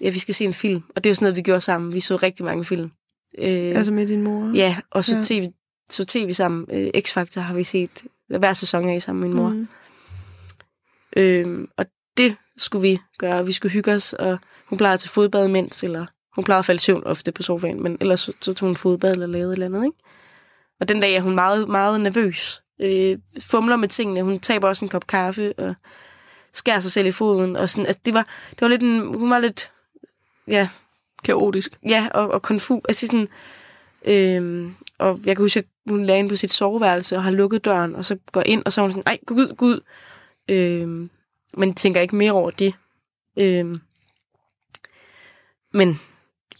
[0.00, 1.92] ja, vi skal se en film, og det er jo sådan noget, vi gjorde sammen.
[1.94, 2.90] Vi så rigtig mange film.
[3.38, 4.52] Øh, Altså med din mor?
[4.54, 5.22] ja, og så ja.
[5.24, 5.46] tv,
[5.90, 6.66] så tv sammen.
[6.72, 9.48] Øh, X-Factor har vi set hver sæson af sammen med min mor.
[9.48, 9.56] Mm.
[9.56, 11.22] Mm.
[11.22, 11.86] Øh, og
[12.16, 13.46] det skulle vi gøre.
[13.46, 16.78] Vi skulle hygge os, og hun plejede til fodbad imens, eller hun plejede at falde
[16.78, 19.52] i søvn ofte på sofaen, men ellers så, så tog hun fodbad eller lavede et
[19.52, 19.98] eller andet, ikke?
[20.80, 22.62] Og den dag er hun meget, meget nervøs.
[22.80, 24.22] Øh, fumler med tingene.
[24.22, 25.74] Hun taber også en kop kaffe og
[26.52, 27.56] skærer sig selv i foden.
[27.56, 29.70] Og sådan, altså, det, var, det var lidt en, hun var lidt,
[30.48, 30.68] ja,
[31.24, 31.78] Kaotisk.
[31.88, 32.80] ja, og, og konfus.
[32.88, 33.28] Altså sådan,
[34.04, 37.64] øhm, og jeg kan huske, at hun lagde ind på sit soveværelse og har lukket
[37.64, 39.80] døren, og så går ind, og så er hun sådan, ej, gå ud, gå ud.
[40.48, 41.10] Øhm,
[41.56, 42.74] men tænker ikke mere over det.
[43.38, 43.80] Øhm,
[45.74, 46.00] men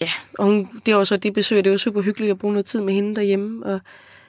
[0.01, 2.67] ja, og hun, det var så det besøg, det var super hyggeligt at bruge noget
[2.67, 3.81] tid med hende derhjemme, og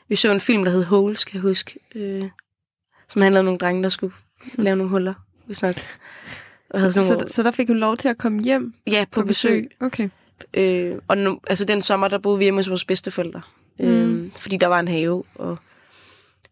[0.08, 2.24] vi så en film, der hed Holes, kan jeg huske, øh,
[3.08, 4.14] som handlede om nogle drenge, der skulle
[4.56, 5.14] lave nogle huller,
[5.46, 5.76] hvis nok.
[6.70, 9.06] Og havde sådan Så, nogle, så der fik hun lov til at komme hjem ja,
[9.12, 9.72] på, på besøg.
[9.80, 10.10] Okay.
[10.54, 13.42] Øh, og nu, altså den sommer, der boede vi hjemme hos vores bedsteforældre.
[13.80, 13.86] Mm.
[14.26, 15.58] Øh, fordi der var en have, og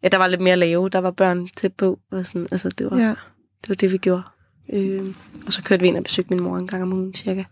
[0.03, 0.89] ja, der var lidt mere lave.
[0.89, 3.15] Der var børn tæt på, og sådan, altså det var, ja.
[3.61, 4.23] Det var det, vi gjorde.
[4.73, 7.43] Øh, og så kørte vi ind og besøgte min mor en gang om ugen, cirka.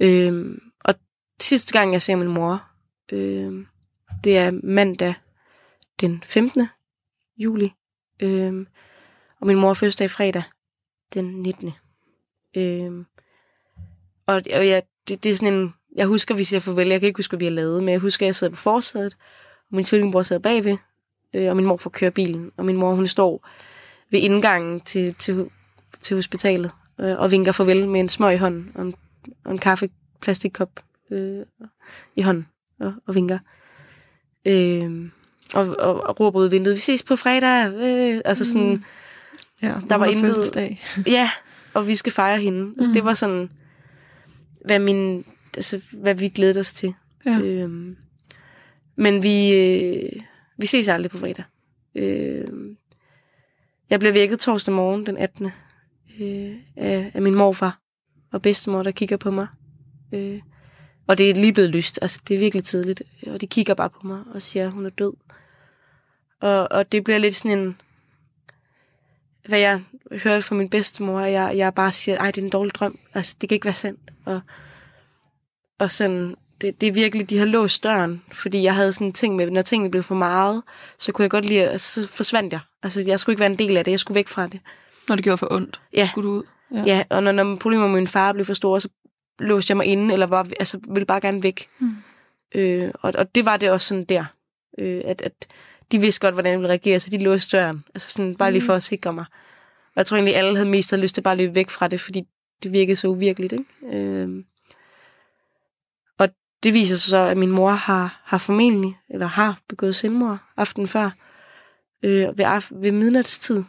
[0.00, 0.94] Øh, og
[1.40, 2.68] sidste gang, jeg ser min mor,
[3.12, 3.66] øh,
[4.24, 5.14] det er mandag
[6.00, 6.68] den 15.
[7.38, 7.72] juli.
[8.22, 8.66] Øh,
[9.40, 10.42] og min mor er fødselsdag fredag
[11.14, 11.72] den 19.
[12.56, 13.04] Øh,
[14.26, 15.74] og, og ja, det, det er sådan en...
[15.96, 16.88] Jeg husker, vi siger farvel.
[16.88, 18.60] Jeg kan ikke huske, hvad vi har lavet, men jeg husker, at jeg sidder på
[18.60, 19.16] forsædet,
[19.70, 20.76] og min tvillingbror sidder bagved,
[21.34, 22.50] øh, og min mor får køre bilen.
[22.56, 23.48] Og min mor, hun står
[24.10, 25.50] ved indgangen til, til,
[26.00, 28.94] til hospitalet øh, og vinker farvel med en smøg i hånden og en,
[29.44, 30.80] og en kaffe plastikkop
[31.10, 31.42] øh,
[32.16, 32.46] i hånden
[32.80, 33.38] og, og vinker.
[34.44, 35.10] Øh,
[35.54, 37.72] og, og, og råber ud vinduet, vi ses på fredag.
[37.72, 38.84] Øh, altså sådan, mm.
[39.62, 40.76] Ja, Der var intet-.
[41.06, 41.30] Ja,
[41.74, 42.64] og vi skal fejre hende.
[42.64, 42.92] Mm.
[42.92, 43.50] Det var sådan,
[44.64, 45.24] hvad, min,
[45.56, 46.94] altså, hvad vi glædede os til.
[47.26, 47.40] Ja.
[47.40, 47.96] Øhm,
[48.96, 50.22] men vi, øh,
[50.58, 51.44] vi ses aldrig på fredag.
[51.94, 52.76] Øhm,
[53.90, 55.46] jeg blev vækket torsdag morgen den 18.
[56.20, 57.80] Øh, af, af min morfar
[58.32, 59.46] og bedstemor, der kigger på mig.
[60.14, 60.40] Øh,
[61.06, 61.98] og det er lige blevet lyst.
[62.02, 63.02] Altså, det er virkelig tidligt.
[63.26, 65.12] Og de kigger bare på mig og siger, at hun er død.
[66.40, 67.80] Og, og det bliver lidt sådan en...
[69.48, 69.80] Hvad jeg
[70.22, 72.98] hører fra min bedstemor, at jeg, jeg bare siger, ej, det er en dårlig drøm.
[73.14, 74.00] Altså, det kan ikke være sandt.
[74.24, 74.40] Og,
[75.78, 79.12] og sådan, det, det er virkelig, de har låst døren, fordi jeg havde sådan en
[79.12, 80.62] ting med, når tingene blev for meget,
[80.98, 82.60] så kunne jeg godt lide, så forsvandt jeg.
[82.82, 84.60] Altså, jeg skulle ikke være en del af det, jeg skulle væk fra det.
[85.08, 86.08] Når det gjorde for ondt, Ja.
[86.12, 86.42] skulle du ud.
[86.74, 88.88] Ja, ja og når, når problemer med min far blev for store, så
[89.38, 91.68] låste jeg mig inde, eller var, altså, ville bare gerne væk.
[91.78, 91.96] Mm.
[92.54, 94.24] Øh, og, og det var det også sådan der,
[94.78, 95.32] øh, at, at
[95.92, 97.84] de vidste godt, hvordan jeg ville reagere, så de låste døren.
[97.94, 99.24] Altså sådan, bare lige for at sikre mig.
[99.86, 101.88] Og jeg tror egentlig, alle havde mest havde lyst til bare at løbe væk fra
[101.88, 102.22] det, fordi
[102.62, 103.52] det virkede så uvirkeligt.
[103.52, 103.96] Ikke?
[103.98, 104.44] Øh,
[106.66, 110.86] det viser sig så, at min mor har, har formentlig, eller har begået selvmord aften
[110.86, 111.10] før,
[112.02, 113.64] øh, ved, af, ved midnatstid,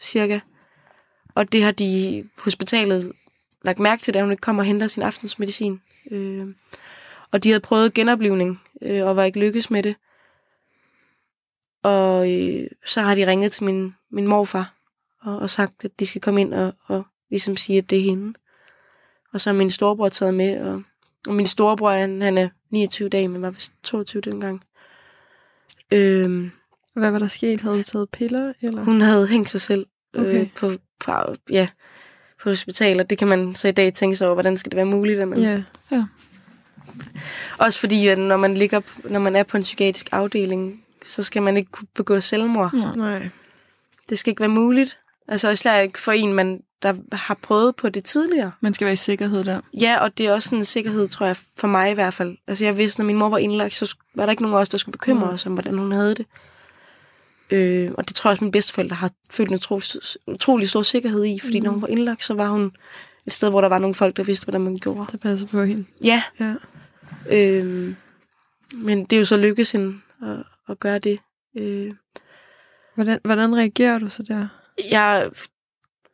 [0.00, 0.40] cirka.
[1.34, 3.12] Og det har de hospitalet
[3.62, 5.80] lagt mærke til, da hun ikke kommer og henter sin aftensmedicin.
[6.10, 6.46] Øh,
[7.30, 9.96] og de havde prøvet genoplivning, øh, og var ikke lykkes med det.
[11.82, 14.74] Og øh, så har de ringet til min, min morfar,
[15.22, 18.02] og, og sagt, at de skal komme ind og, og ligesom sige, at det er
[18.02, 18.34] hende.
[19.32, 20.82] Og så har min storebror taget med, og,
[21.26, 24.62] og min storebror, han, han er 29 dage, men var vist 22 dengang.
[25.90, 26.50] Øh,
[26.94, 27.60] Hvad var der sket?
[27.60, 28.52] Havde hun taget piller?
[28.62, 28.84] Eller?
[28.84, 30.46] hun havde hængt sig selv øh, Okay.
[30.56, 31.12] på, på,
[31.50, 31.68] ja,
[32.42, 34.76] på hospital, og det kan man så i dag tænke sig over, hvordan skal det
[34.76, 35.38] være muligt, at man
[35.90, 36.04] Ja.
[37.58, 41.42] Også fordi, at når man, ligger, når man er på en psykiatrisk afdeling, så skal
[41.42, 42.72] man ikke kunne begå selvmord.
[42.74, 42.96] Nej.
[42.96, 43.28] Nej.
[44.08, 44.98] Det skal ikke være muligt.
[45.28, 48.52] Altså især ikke for en, man, der har prøvet på det tidligere.
[48.60, 49.60] Man skal være i sikkerhed der.
[49.80, 52.36] Ja, og det er også sådan en sikkerhed, tror jeg, for mig i hvert fald.
[52.46, 54.68] Altså jeg vidste, når min mor var indlagt, så var der ikke nogen af os,
[54.68, 56.26] der skulle bekymre os om, hvordan hun havde det.
[57.50, 59.84] Øh, og det tror jeg også, min bedsteforældre har følt en utrolig,
[60.26, 61.64] utrolig stor sikkerhed i, fordi mm.
[61.64, 62.72] når hun var indlagt, så var hun
[63.26, 65.06] et sted, hvor der var nogle folk, der vidste, hvordan man gjorde.
[65.12, 65.84] Der passer på hende.
[66.04, 66.54] Ja, Ja.
[67.30, 67.96] Øhm,
[68.74, 70.36] men det er jo så lykkedes hende at,
[70.68, 71.18] at gøre det.
[71.58, 71.92] Øh,
[72.94, 74.48] Hvordan, hvordan reagerer du så der?
[74.90, 75.30] jeg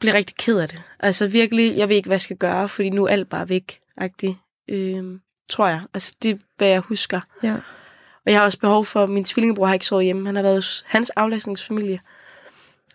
[0.01, 0.83] bliver rigtig ked af det.
[1.01, 3.81] Altså virkelig, jeg ved ikke, hvad jeg skal gøre, fordi nu er alt bare væk,
[3.97, 4.37] agtigt.
[4.69, 5.83] Øhm, tror jeg.
[5.95, 7.21] Altså det er, hvad jeg husker.
[7.43, 7.55] Ja.
[8.27, 10.27] Og jeg har også behov for, min tvillingebror har ikke sovet hjemme.
[10.27, 12.01] Han har været hos hans aflastningsfamilie.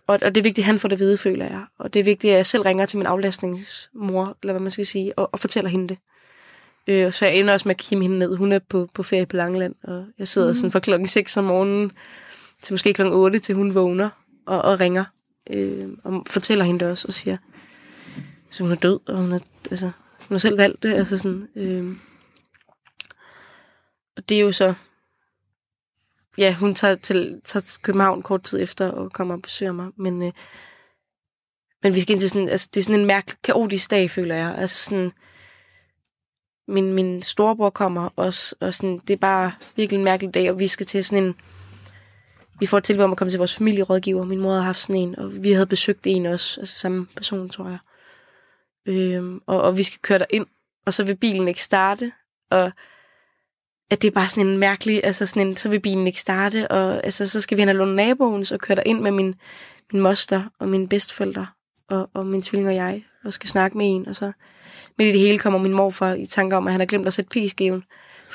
[0.08, 1.66] Og, og det er vigtigt, at han får det vide, føler jeg.
[1.80, 4.86] Og det er vigtigt, at jeg selv ringer til min aflastningsmor, eller hvad man skal
[4.86, 5.98] sige, og, og fortæller hende det.
[6.88, 8.36] Øh, så jeg ender også med at kigge hende ned.
[8.36, 10.56] Hun er på, på ferie på Langeland, og jeg sidder mm.
[10.56, 11.92] sådan fra klokken 6 om morgenen
[12.62, 14.10] til måske klokken 8, til hun vågner
[14.48, 15.04] og, og ringer.
[15.50, 17.38] Øh, og fortæller hende det også, og siger,
[18.52, 19.40] så hun er død, og hun, er,
[19.72, 20.94] altså, hun har selv valgt det.
[20.94, 21.96] Altså sådan, øh,
[24.18, 24.74] og det er jo så
[26.38, 29.90] ja, hun tager til, tager til København kort tid efter og kommer og besøger mig.
[29.96, 30.32] Men, øh,
[31.84, 34.36] men vi skal ind til sådan, altså, det er sådan en mærkelig, kaotisk dag, føler
[34.36, 34.56] jeg.
[34.58, 35.12] Altså sådan,
[36.68, 40.60] min, min storebror kommer også, og sådan, det er bare virkelig en mærkelig dag, og
[40.60, 41.36] vi skal til sådan en,
[42.60, 44.24] vi får et tilbud om at komme til vores familierådgiver.
[44.24, 47.50] Min mor havde haft sådan en, og vi havde besøgt en også, altså samme person,
[47.50, 47.80] tror jeg.
[48.86, 50.46] Øhm, og, og vi skal køre der ind,
[50.86, 52.12] og så vil bilen ikke starte,
[52.52, 52.72] og
[53.92, 56.72] at det er bare sådan en mærkelig, altså sådan en, så vil bilen ikke starte,
[56.72, 59.36] og altså, så skal vi hen og låne naboen, så køre der ind med min,
[59.94, 61.48] min moster og mine bedstforældre
[61.90, 64.32] og, og min tvilling og jeg, og skal snakke med en, og så
[64.98, 67.14] midt i det hele kommer min morfar i tanke om, at han har glemt at
[67.14, 67.84] sætte p-skiven,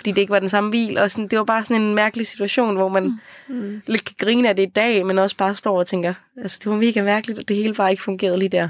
[0.01, 2.27] fordi det ikke var den samme bil, og sådan, det var bare sådan en mærkelig
[2.27, 3.83] situation, hvor man mm.
[3.87, 6.71] lidt kan grine af det i dag, men også bare står og tænker, altså det
[6.71, 8.69] var mega mærkeligt, at det hele bare ikke fungerede lige der.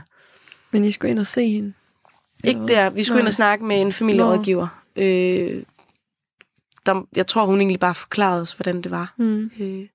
[0.70, 1.72] Men I skulle ind og se hende?
[2.44, 2.90] Ikke der.
[2.90, 3.20] Vi skulle Nej.
[3.20, 4.66] ind og snakke med en familierådgiver.
[4.96, 5.62] Øh,
[6.86, 9.14] der, jeg tror, hun egentlig bare forklarede os, hvordan det var.
[9.16, 9.50] Mm.
[9.60, 9.86] Øh,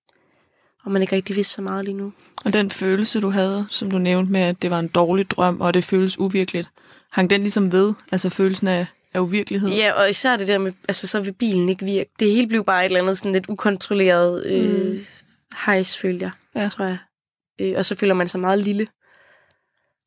[0.84, 2.14] og man ikke rigtig vidste så meget lige nu.
[2.46, 5.62] Og den følelse, du havde, som du nævnte med, at det var en dårlig drøm,
[5.62, 6.70] og det føles uvirkeligt,
[7.12, 7.94] hang den ligesom ved?
[8.12, 9.70] Altså følelsen af, af uvirkelighed?
[9.70, 12.12] Ja, og især det der med, altså så vil bilen ikke virke.
[12.20, 15.00] Det hele blev bare et eller andet sådan lidt ukontrolleret øh, mm.
[15.66, 16.70] hejs, følte jeg, ja.
[16.70, 16.98] tror jeg.
[17.62, 18.88] Øh, og så føler man sig meget lille.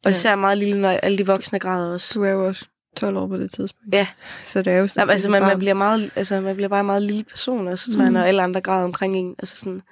[0.04, 2.14] Og især meget lille, når alle de voksne græder også.
[2.14, 2.66] Du er jo også
[2.96, 3.94] 12 år på det tidspunkt.
[3.94, 4.06] Ja.
[4.42, 6.80] Så det er jo sådan Jamen, altså, man, man, bliver meget, altså, man bliver bare
[6.80, 8.04] en meget lille person også, tror mm.
[8.04, 9.34] jeg, når alle andre græder omkring en.
[9.38, 9.82] Altså sådan,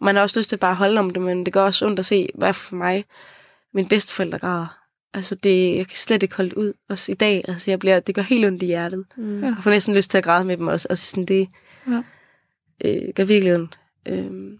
[0.00, 1.98] man har også lyst til bare at holde om det, men det gør også ondt
[1.98, 3.04] at se, hvad for mig,
[3.74, 4.85] min bedsteforældre græder.
[5.16, 6.72] Altså, det, jeg kan slet ikke holde ud.
[6.88, 9.04] Også i dag, altså, jeg bliver, det gør helt ondt i hjertet.
[9.16, 9.44] Mm.
[9.44, 10.88] Jeg får næsten lyst til at græde med dem også.
[10.90, 11.48] Altså, sådan, det
[11.88, 12.02] ja.
[12.84, 13.80] øh, gør virkelig ondt.
[14.08, 14.58] Øhm,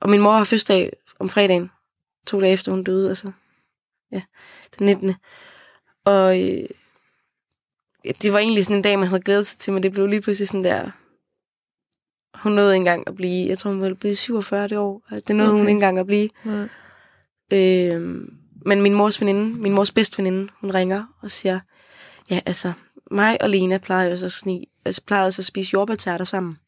[0.00, 1.70] og min mor har fødselsdag om fredagen,
[2.26, 3.32] to dage efter hun døde, altså,
[4.12, 4.22] ja,
[4.78, 5.14] den 19.
[6.04, 6.68] Og øh,
[8.22, 10.20] det var egentlig sådan en dag, man havde glædet sig til, men det blev lige
[10.20, 10.90] pludselig sådan der...
[12.34, 13.48] Hun nåede engang at blive...
[13.48, 15.02] Jeg tror, hun ville blive 47 det år.
[15.10, 15.58] Det nåede okay.
[15.58, 16.28] hun ikke engang at blive.
[16.46, 16.66] Ja.
[17.52, 18.28] Øh,
[18.66, 21.60] men min mors veninde, min mors bedste veninde, hun ringer og siger,
[22.30, 22.72] ja, altså,
[23.10, 26.58] mig og Lena plejede jo så, sni, altså, plejede så at spise jordbærtærter sammen.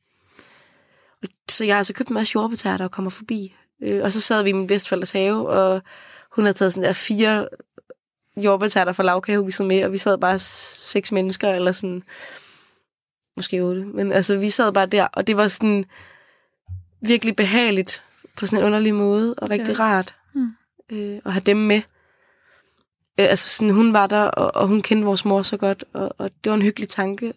[1.48, 3.54] Så jeg har altså købt en masse jordbærtærter og kommer forbi.
[3.82, 5.82] Øh, og så sad vi i min bedsteforældres have, og
[6.32, 7.48] hun havde taget sådan der fire
[8.36, 12.02] jordbærtærter fra lavkagehuset med, og vi sad bare seks mennesker, eller sådan,
[13.36, 15.84] måske otte, men altså, vi sad bare der, og det var sådan
[17.00, 18.02] virkelig behageligt
[18.36, 19.82] på sådan en underlig måde, og rigtig ja.
[19.82, 20.14] rart.
[20.92, 21.76] Øh, at have dem med.
[23.20, 26.14] Øh, altså, sådan, hun var der, og, og hun kendte vores mor så godt, og,
[26.18, 27.32] og det var en hyggelig tanke.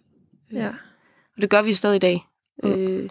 [0.53, 0.67] Ja.
[1.35, 2.25] Og det gør vi stadig i dag.
[2.63, 2.69] Mm.
[2.69, 3.09] Øh,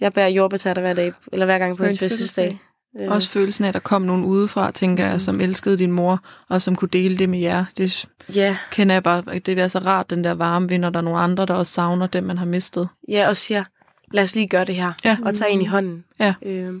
[0.00, 2.58] jeg bærer jordbærtærter hver dag, eller hver gang på, en fødselsdag.
[3.00, 3.10] Øh.
[3.10, 6.62] Også følelsen af, at der kom nogen udefra, tænker jeg, som elskede din mor, og
[6.62, 7.64] som kunne dele det med jer.
[7.78, 8.56] Det ja.
[8.70, 9.38] kender jeg bare.
[9.38, 11.72] Det er så rart, den der varme vind, og der er nogle andre, der også
[11.72, 12.88] savner dem, man har mistet.
[13.08, 13.64] Ja, og siger,
[14.12, 15.18] lad os lige gøre det her, ja.
[15.24, 16.04] og tage ind i hånden.
[16.18, 16.34] Ja.
[16.42, 16.74] Øh,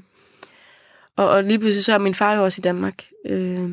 [1.16, 3.04] og, og lige pludselig så er min far jo også i Danmark.
[3.26, 3.70] Øh,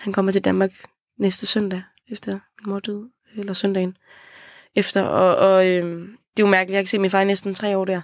[0.00, 0.70] han kommer til Danmark
[1.18, 3.96] næste søndag, efter min mor døde, eller søndagen
[4.74, 5.02] efter.
[5.02, 7.54] Og, og øh, det er jo mærkeligt, jeg har ikke set min far i næsten
[7.54, 8.00] tre år der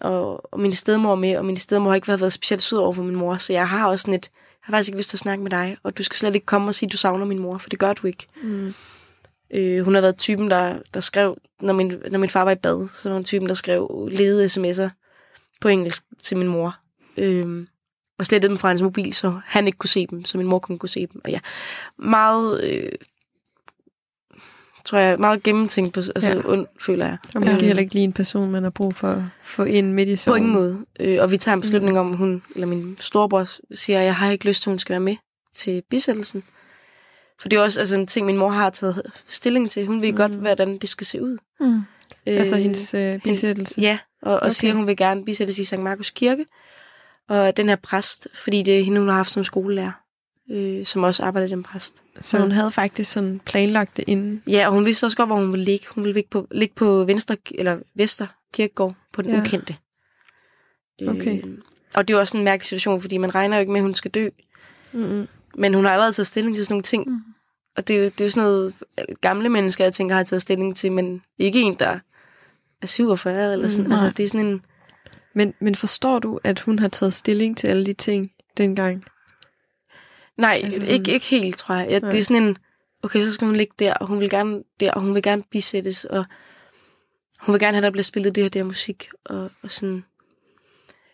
[0.00, 2.92] og, og min stedmor med, og min stedmor har ikke været, været specielt sød over
[2.92, 5.16] for min mor, så jeg har også sådan et, jeg har faktisk ikke lyst til
[5.16, 7.26] at snakke med dig, og du skal slet ikke komme og sige, at du savner
[7.26, 8.26] min mor, for det gør du ikke.
[8.42, 8.74] Mm.
[9.54, 12.56] Øh, hun har været typen, der, der skrev, når min, når min far var i
[12.56, 14.88] bad, så var hun typen, der skrev ledede sms'er
[15.60, 16.79] på engelsk til min mor.
[17.20, 17.66] Øh,
[18.18, 20.58] og slettede dem fra hans mobil, så han ikke kunne se dem, så min mor
[20.58, 21.20] kunne kunne se dem.
[21.24, 21.40] Og ja,
[21.98, 22.92] meget øh,
[24.84, 26.40] tror jeg, meget gennemtænkt, på, altså ja.
[26.44, 27.16] ond, føler jeg.
[27.34, 27.66] Og måske øhm.
[27.66, 30.32] heller ikke lige en person, man har brug for at få ind midt i sorgen.
[30.32, 30.86] På ingen måde.
[31.00, 31.98] Øh, og vi tager en beslutning mm.
[31.98, 34.92] om, hun, eller min storebror siger, at jeg har ikke lyst til, at hun skal
[34.92, 35.16] være med
[35.54, 36.42] til bisættelsen.
[37.40, 39.86] For det er også altså, en ting, min mor har taget stilling til.
[39.86, 40.16] Hun ved mm.
[40.16, 41.38] godt, hvordan det skal se ud.
[41.60, 41.76] Mm.
[42.26, 43.46] Øh, altså hendes øh, bisættelse?
[43.46, 44.50] Hendes, ja, og, og okay.
[44.50, 45.78] siger, at hun vil gerne bisættes i St.
[45.78, 46.46] Markus Kirke.
[47.30, 49.92] Og den her præst, fordi det er hende, hun har haft som skolelærer
[50.50, 52.04] øh, som også arbejder i den præst.
[52.20, 54.42] Så hun havde faktisk sådan planlagt det inden?
[54.46, 55.86] Ja, og hun vidste også godt, hvor hun ville ligge.
[55.90, 59.40] Hun ville ligge på, ligge på Venstre, eller Vester Kirkegård, på den ja.
[59.40, 59.76] ukendte.
[61.08, 61.42] Okay.
[61.44, 61.58] Øh,
[61.94, 63.94] og det er også en mærkelig situation, fordi man regner jo ikke med, at hun
[63.94, 64.28] skal dø.
[64.92, 65.28] Mm-hmm.
[65.54, 67.08] Men hun har allerede taget stilling til sådan nogle ting.
[67.08, 67.20] Mm.
[67.76, 68.74] Og det er, jo, det er jo sådan noget,
[69.20, 71.98] gamle mennesker, jeg tænker, har taget stilling til, men ikke en, der
[72.82, 73.86] er 47 eller sådan.
[73.86, 74.62] Mm, altså, det er sådan en...
[75.34, 79.04] Men, men forstår du, at hun har taget stilling til alle de ting dengang?
[80.36, 80.94] Nej, altså sådan...
[80.94, 81.88] ikke, ikke helt, tror jeg.
[81.90, 82.56] Ja, det er sådan en,
[83.02, 85.42] okay, så skal hun ligge der, og hun vil gerne der, og hun vil gerne
[85.50, 86.24] bisættes, og
[87.40, 90.04] hun vil gerne have, at der bliver spillet det her der musik, og, og sådan.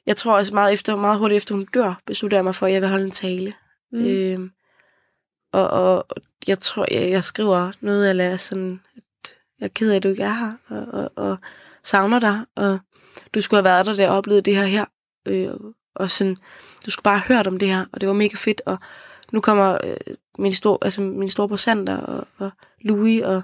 [0.06, 2.72] Jeg tror også meget, efter, meget hurtigt efter hun dør, beslutter jeg mig for, at
[2.72, 3.54] jeg vil holde en tale.
[3.92, 4.06] Mm.
[4.06, 4.50] Øhm,
[5.52, 6.06] og, og
[6.46, 10.08] jeg tror, jeg, jeg skriver noget, eller sådan, at jeg er ked af, at du
[10.08, 11.38] ikke er her, og, og, og
[11.86, 12.78] savner dig, og
[13.34, 14.84] du skulle have været der, der og oplevet det her her.
[15.26, 15.50] Øh,
[15.94, 16.36] og sådan,
[16.86, 18.78] du skulle bare have hørt om det her, og det var mega fedt, og
[19.32, 19.96] nu kommer øh,
[20.38, 23.42] min, stor, altså min storebror Sander og, og Louis og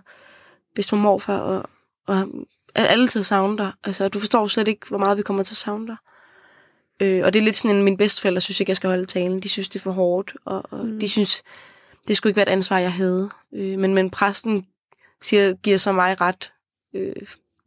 [0.75, 1.71] bedste morfar, og,
[2.07, 2.29] og
[2.75, 3.73] alle til at savne dig.
[3.85, 5.97] Altså, du forstår slet ikke, hvor meget vi kommer til at savne dig.
[7.01, 9.41] Øh, og det er lidt sådan, at mine bedsteforældre synes ikke, jeg skal holde talen.
[9.41, 11.01] De synes, det er for hårdt, og, og mm.
[11.01, 11.43] de synes,
[12.09, 13.31] det skulle ikke være et ansvar, jeg havde.
[13.55, 14.67] Øh, men, men præsten
[15.23, 16.53] siger, giver så mig ret.
[16.95, 17.17] Øh,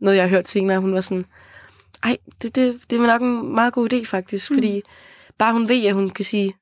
[0.01, 1.25] noget, jeg har hørt senere, hun var sådan,
[2.03, 4.58] ej, det, det, det er nok en meget god idé faktisk, mm.
[4.58, 4.81] fordi
[5.38, 6.53] bare hun ved, at hun kan sige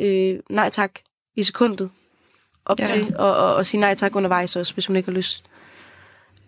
[0.00, 0.90] øh, nej tak
[1.36, 1.90] i sekundet
[2.64, 2.84] op ja.
[2.84, 5.44] til, og, og, og sige nej tak undervejs også, hvis hun ikke har lyst.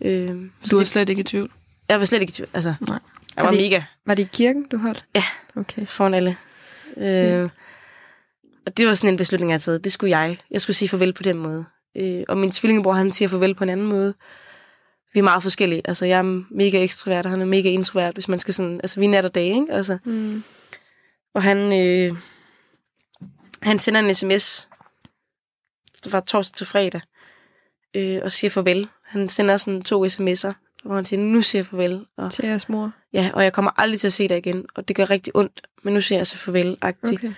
[0.01, 0.29] Øh,
[0.71, 1.51] du er det, slet ikke i tvivl?
[1.89, 2.73] Jeg var slet ikke i tvivl, altså.
[2.81, 2.99] Nej.
[3.35, 3.81] Jeg var, var det, mega.
[4.05, 5.05] Var det i kirken, du holdt?
[5.15, 5.23] Ja,
[5.55, 5.85] okay.
[5.85, 6.37] foran alle.
[6.97, 7.47] Øh, ja.
[8.65, 9.83] Og det var sådan en beslutning, jeg havde taget.
[9.83, 10.37] Det skulle jeg.
[10.51, 11.65] Jeg skulle sige farvel på den måde.
[11.97, 14.13] Øh, og min tvillingebror, han siger farvel på en anden måde.
[15.13, 15.81] Vi er meget forskellige.
[15.85, 18.79] Altså, jeg er mega ekstrovert, og han er mega introvert, hvis man skal sådan...
[18.83, 19.67] Altså, vi er nat og dag, ikke?
[19.69, 19.97] Altså.
[20.03, 20.43] Mm.
[21.33, 21.57] Og han...
[21.73, 22.17] Øh,
[23.63, 24.69] han sender en sms
[26.09, 27.01] fra torsdag til fredag,
[27.93, 28.89] øh, og siger farvel.
[29.03, 32.05] Han sender sådan to sms'er, hvor han siger, nu siger jeg farvel.
[32.17, 32.91] Og, til jeres mor?
[33.13, 35.67] Ja, og jeg kommer aldrig til at se dig igen, og det gør rigtig ondt,
[35.83, 36.77] men nu siger jeg så farvel
[37.17, 37.33] Okay.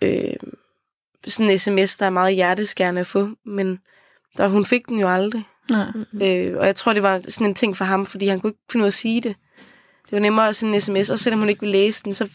[0.00, 0.34] Øh,
[1.26, 3.80] sådan en sms, der er meget hjerteskærende at få, men
[4.36, 5.44] der, hun fik den jo aldrig.
[5.70, 5.86] Nej.
[6.22, 8.60] Øh, og jeg tror, det var sådan en ting for ham, fordi han kunne ikke
[8.72, 9.36] finde ud af at sige det.
[10.04, 12.30] Det var nemmere at sende en sms, og selvom hun ikke ville læse den, så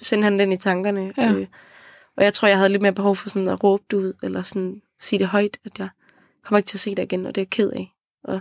[0.00, 1.12] sendte han den i tankerne.
[1.16, 1.32] Ja.
[1.32, 1.46] Øh,
[2.16, 4.42] og jeg tror, jeg havde lidt mere behov for sådan at råbe det ud, eller
[4.42, 5.88] sådan sige det højt, at jeg
[6.44, 7.92] kommer ikke til at se dig igen, og det er jeg ked af.
[8.24, 8.40] Og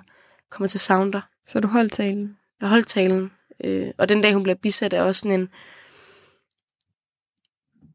[0.52, 1.22] kommer til at savne dig.
[1.48, 2.38] Så du holdt talen?
[2.62, 3.32] Jeg holdt talen.
[3.64, 5.50] Øh, og den dag, hun bliver bisat, er også sådan en,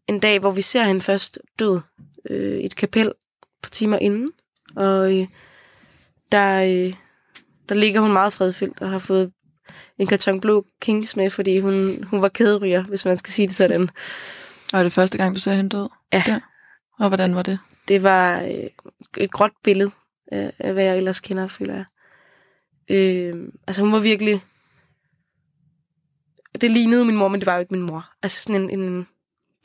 [0.09, 1.81] en dag, hvor vi ser hende først død
[2.31, 3.13] øh, i et kapel
[3.63, 4.33] på timer inden.
[4.77, 5.27] Og øh,
[6.33, 6.95] der, øh,
[7.69, 9.33] der ligger hun meget fredfyldt og har fået
[9.99, 13.57] en karton blå kings med, fordi hun, hun var kæderyger, hvis man skal sige det
[13.57, 13.91] sådan.
[14.73, 15.89] Og det første gang, du ser hende død?
[16.13, 16.23] Ja.
[16.27, 16.41] Der.
[16.99, 17.59] Og hvordan var det?
[17.89, 18.71] Det var øh,
[19.17, 19.91] et gråt billede
[20.33, 21.85] af, af, hvad jeg ellers kender, føler jeg.
[22.89, 24.45] Øh, altså hun var virkelig...
[26.61, 28.11] Det lignede min mor, men det var jo ikke min mor.
[28.23, 29.07] Altså sådan en, en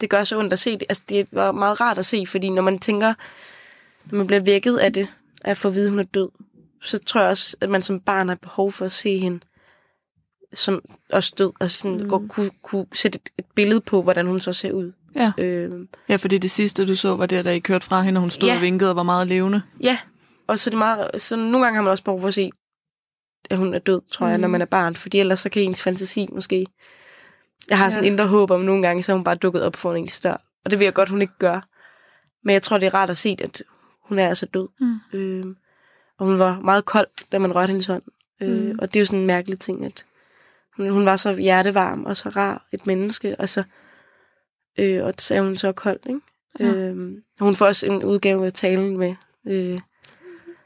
[0.02, 0.84] det gør så ondt at se det.
[0.90, 3.14] Altså, det var meget rart at se, fordi når man tænker,
[4.12, 5.08] når man bliver vækket af det,
[5.44, 6.30] at få at vide, at hun er død,
[6.86, 9.40] så tror jeg også, at man som barn har behov for at se hende
[10.54, 11.52] som også død.
[11.60, 12.10] Altså sådan, mm.
[12.10, 14.92] godt kunne, kunne sætte et, et billede på, hvordan hun så ser ud.
[15.16, 15.32] Ja.
[15.38, 15.72] Øh,
[16.10, 18.30] ja, fordi det sidste, du så, var det, da I kørte fra hende, og hun
[18.30, 18.56] stod ja.
[18.56, 19.62] og vinkede og var meget levende.
[19.80, 19.98] Ja,
[20.48, 22.50] og så, det meget, så nogle gange har man også behov for at se,
[23.50, 24.42] at hun er død, tror jeg, mm.
[24.42, 24.96] når man er barn.
[24.96, 26.66] Fordi ellers så kan ens fantasi måske
[27.70, 28.12] jeg har sådan ja.
[28.12, 30.38] indre håb om, nogle gange, så hun bare dukket op for en større.
[30.66, 31.68] Og det vil jeg godt, hun ikke gør.
[32.44, 33.64] Men jeg tror, det er rart at se, at
[34.04, 34.68] hun er altså død.
[34.80, 35.20] Mm.
[35.20, 35.46] Øh,
[36.18, 38.04] og hun var meget kold, da man rørte hendes hånd.
[38.42, 38.80] Øh, mm.
[38.80, 40.06] Og det er jo sådan en mærkelig ting, at
[40.78, 43.64] hun, hun var så hjertevarm og så rar et menneske, og så,
[44.80, 46.22] øh, og så er hun så kold, ikke?
[46.60, 46.66] Ja.
[46.66, 49.16] Øh, hun får også en udgave af talen med
[49.48, 49.80] øh,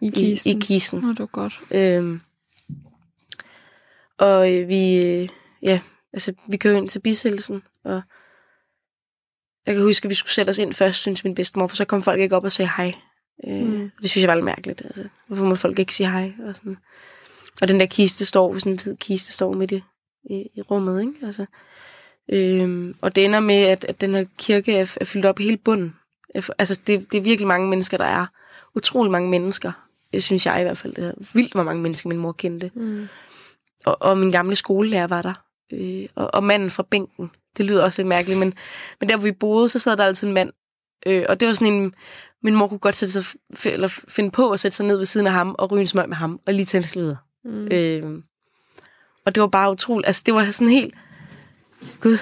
[0.02, 0.52] i kisten.
[0.52, 1.04] I, i kisten.
[1.04, 1.60] Oh, det var godt.
[1.72, 2.20] Øh,
[4.18, 5.30] og øh, vi, øh,
[5.62, 5.80] ja,
[6.14, 8.02] Altså, vi kører ind til bisættelsen, og
[9.66, 11.86] jeg kan huske, at vi skulle sætte os ind først, synes min bedstemor, for så
[11.86, 12.94] kom folk ikke op og sagde hej.
[13.48, 13.92] Øh, mm.
[14.02, 14.82] Det synes jeg var lidt mærkeligt.
[14.86, 15.04] Altså.
[15.28, 16.34] Hvorfor må folk ikke sige hej?
[16.48, 16.78] Og, sådan.
[17.62, 19.84] og den der kiste står, sådan en hvid kiste står midt i,
[20.30, 21.02] i, i rummet.
[21.02, 21.14] Ikke?
[21.24, 21.46] Altså,
[22.32, 25.58] øhm, og det ender med, at, at den her kirke er, er fyldt op hele
[25.58, 25.96] bunden.
[26.36, 28.26] Altså, det, det er virkelig mange mennesker, der er.
[28.76, 29.72] Utrolig mange mennesker.
[30.14, 30.94] Det synes jeg i hvert fald.
[30.94, 32.72] Det er vildt, hvor mange mennesker min mor kendte.
[32.74, 33.08] Mm.
[33.86, 35.34] Og, og min gamle skolelærer var der
[35.74, 37.32] øh, og, og manden fra bænken.
[37.58, 38.54] Det lyder også lidt mærkeligt, men,
[39.00, 40.54] men der, hvor vi boede, så sad der altid en mand.
[41.06, 41.94] Øh, og det var sådan en...
[42.44, 45.28] Min mor kunne godt sætte sig, eller finde på at sætte sig ned ved siden
[45.28, 47.16] af ham og ryge en smøg med ham, og lige tænde sløder.
[47.46, 47.68] Mm.
[47.68, 48.24] Øh,
[49.26, 50.08] og det var bare utroligt.
[50.08, 50.96] Altså, det var sådan helt...
[52.02, 52.18] Gud.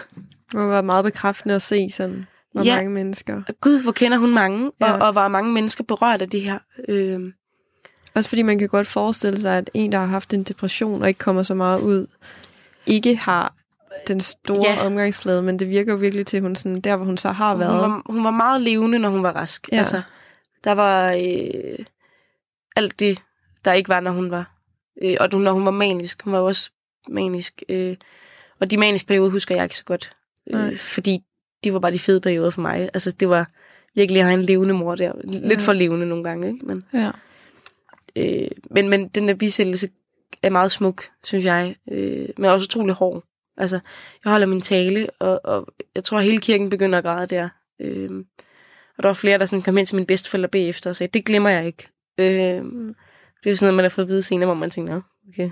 [0.51, 2.75] Det var meget bekræftende at se sådan, hvor ja.
[2.75, 3.41] mange mennesker.
[3.61, 4.91] Gud, hvor kender hun mange, ja.
[4.91, 6.59] og, og var mange mennesker berørt af det her.
[6.87, 7.19] Øh,
[8.15, 11.07] også fordi man kan godt forestille sig, at en, der har haft en depression og
[11.07, 12.07] ikke kommer så meget ud,
[12.85, 13.53] ikke har
[14.07, 14.85] den store ja.
[14.85, 17.71] omgangsflade, men det virker jo virkelig til, hun sådan, der hvor hun så har været.
[17.71, 19.69] Hun var, hun var meget levende, når hun var rask.
[19.71, 19.77] Ja.
[19.77, 20.01] Altså,
[20.63, 21.85] der var øh,
[22.75, 23.21] alt det,
[23.65, 24.51] der ikke var, når hun var.
[25.01, 26.23] Øh, og når hun var manisk.
[26.23, 26.71] Hun var også
[27.09, 27.63] manisk.
[27.69, 27.95] Øh,
[28.59, 30.15] og de maniske perioder husker jeg ikke så godt.
[30.53, 31.23] Øh, fordi
[31.63, 32.89] de var bare de fede perioder for mig.
[32.93, 33.51] Altså, det var
[33.95, 35.11] virkelig at have en levende mor der.
[35.23, 35.65] Lidt ja.
[35.65, 36.65] for levende nogle gange, ikke?
[36.65, 37.11] Men, ja.
[38.15, 39.89] øh, men, men den der bisættelse
[40.43, 43.23] er meget smuk, synes jeg, øh, men også utrolig hård.
[43.57, 43.79] Altså,
[44.23, 47.49] jeg holder min tale, og, og jeg tror, at hele kirken begynder at græde der.
[47.81, 48.23] Øh,
[48.97, 51.25] og der var flere, der sådan kom ind til min bedsteforældre bagefter og sagde, det
[51.25, 51.87] glemmer jeg ikke.
[52.17, 52.95] Øh, mm.
[53.43, 55.49] Det er jo sådan noget, man har fået at vide senere, hvor man tænker, okay.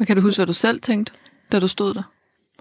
[0.00, 1.12] Og kan du huske, hvad du selv tænkte,
[1.52, 2.02] da du stod der?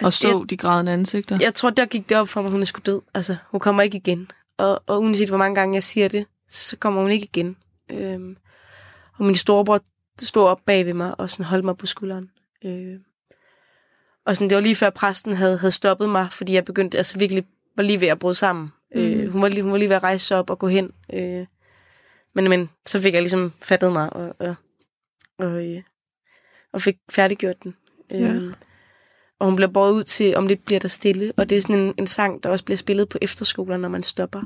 [0.04, 1.38] Og så jeg, de grædende ansigter?
[1.42, 3.02] Jeg tror, der gik det op for mig, at hun er sgu død.
[3.14, 4.32] Altså, hun kommer ikke igen.
[4.58, 7.58] Og, og uanset hvor mange gange jeg siger det, så kommer hun ikke igen.
[7.92, 8.38] Øhm,
[9.18, 9.80] og min storebror
[10.22, 12.30] stod op bag ved mig og sådan holdt mig på skulderen.
[12.66, 12.96] Øh,
[14.28, 17.20] og sådan, det var lige før præsten havde, havde stoppet mig, fordi jeg begyndte, altså
[17.20, 18.72] virkelig var lige ved at bryde sammen.
[18.96, 19.02] Mm.
[19.02, 20.92] Øh, hun, var lige, hun var lige ved at rejse sig op og gå hen.
[21.14, 21.46] Øh,
[22.36, 24.56] men, men så fik jeg ligesom fattet mig og, og,
[25.40, 25.82] og, øh,
[26.74, 27.76] og fik færdiggjort den.
[28.14, 28.34] Ja.
[28.34, 28.54] Øh,
[29.40, 31.34] og hun bliver båret ud til, om lidt bliver der stille.
[31.38, 34.04] Og det er sådan en, en sang, der også bliver spillet på efterskoler, når man
[34.04, 34.42] stopper.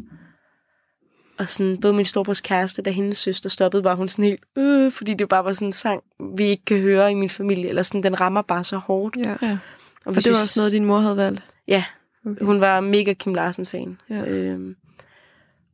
[1.42, 4.92] Og sådan, både min storebrors kæreste, da hendes søster stoppede, var hun sådan helt, øh,
[4.92, 6.04] fordi det bare var sådan en sang,
[6.38, 9.16] vi ikke kan høre i min familie, eller sådan, den rammer bare så hårdt.
[9.16, 9.36] Ja.
[9.42, 9.58] Ja.
[10.06, 11.44] Og, Og det var også noget, din mor havde valgt?
[11.68, 11.84] Ja,
[12.26, 12.46] Okay.
[12.46, 13.98] hun var mega Kim Larsen-fan.
[14.10, 14.26] Ja.
[14.26, 14.76] Øhm,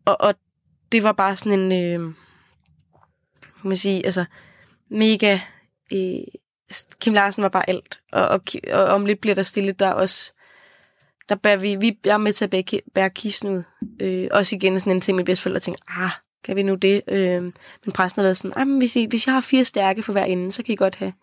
[0.05, 0.35] og, og
[0.91, 2.13] det var bare sådan en, øh,
[3.61, 4.25] kan man sige, altså,
[4.91, 5.39] mega,
[5.93, 6.19] øh,
[6.99, 7.99] Kim Larsen var bare alt.
[8.11, 8.41] Og, og,
[8.73, 10.33] og om lidt bliver der stille, der er også,
[11.29, 13.63] der bærer vi, vi er med til at bære, bære kisten ud.
[13.99, 16.11] Øh, også igen sådan en ting, min bedsteforældre tænker, ah,
[16.43, 17.01] kan vi nu det?
[17.07, 20.11] Øh, men præsten har været sådan, men hvis, I, hvis jeg har fire stærke for
[20.11, 21.13] hver ende, så kan I godt have,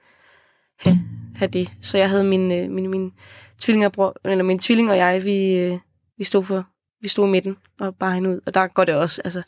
[0.78, 0.96] have,
[1.36, 1.72] have det.
[1.82, 3.12] Så jeg havde min, øh, min, min
[3.58, 5.78] tvillingerbror, eller min tvilling og jeg, vi, øh,
[6.18, 6.66] vi stod for,
[7.00, 8.40] vi stod i midten og bar hende ud.
[8.46, 9.42] Og der går det også, altså,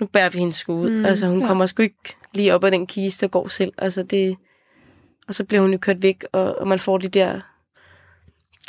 [0.00, 0.90] nu bærer vi hende sgu ud.
[0.90, 1.46] Mm, altså, hun ja.
[1.46, 3.72] kommer sgu ikke lige op af den kiste og går selv.
[3.78, 4.36] Altså, det,
[5.28, 7.40] og så bliver hun jo kørt væk, og, og man får de der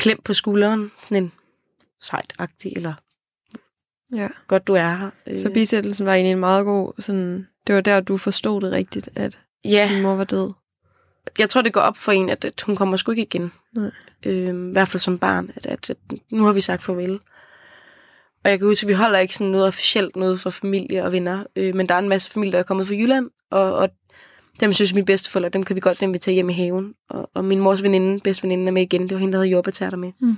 [0.03, 1.31] klem på skulderen, sådan en
[2.01, 2.93] sejt-agtig, eller
[4.15, 4.27] Ja.
[4.47, 5.09] godt du er her.
[5.37, 8.71] Så Øh, bisættelsen var egentlig en meget god, sådan, det var der, du forstod det
[8.71, 10.53] rigtigt, at ja, din mor var død.
[11.39, 13.51] jeg tror, det går op for en, at, at hun kommer sgu ikke igen.
[13.75, 13.91] Nej.
[14.25, 15.97] Øhm, I hvert fald som barn, at, at, at
[16.31, 17.19] nu har vi sagt farvel.
[18.43, 21.11] Og jeg kan huske, at vi holder ikke sådan noget officielt noget for familie og
[21.11, 23.89] venner, øh, men der er en masse familie, der er kommet fra Jylland, og, og
[24.59, 26.93] dem synes mine bedsteforældre, dem kan vi godt invitere hjem i haven.
[27.09, 29.01] Og, og min mors veninde, bedste veninde, er med igen.
[29.01, 30.11] Det var hende, der havde jordbærtærter med.
[30.19, 30.37] Mm.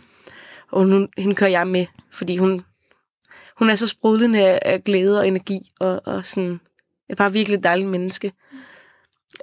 [0.72, 2.62] Og nu, hende kører jeg med, fordi hun,
[3.58, 6.60] hun er så sprudlende af, af glæde og energi, og, og sådan,
[7.10, 8.32] er bare virkelig et dejligt menneske.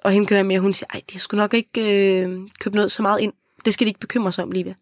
[0.03, 2.75] Og hende kører jeg med, og hun siger, ej, de sgu nok ikke øh, købt
[2.75, 3.33] noget så meget ind.
[3.65, 4.75] Det skal de ikke bekymre sig om, Livia.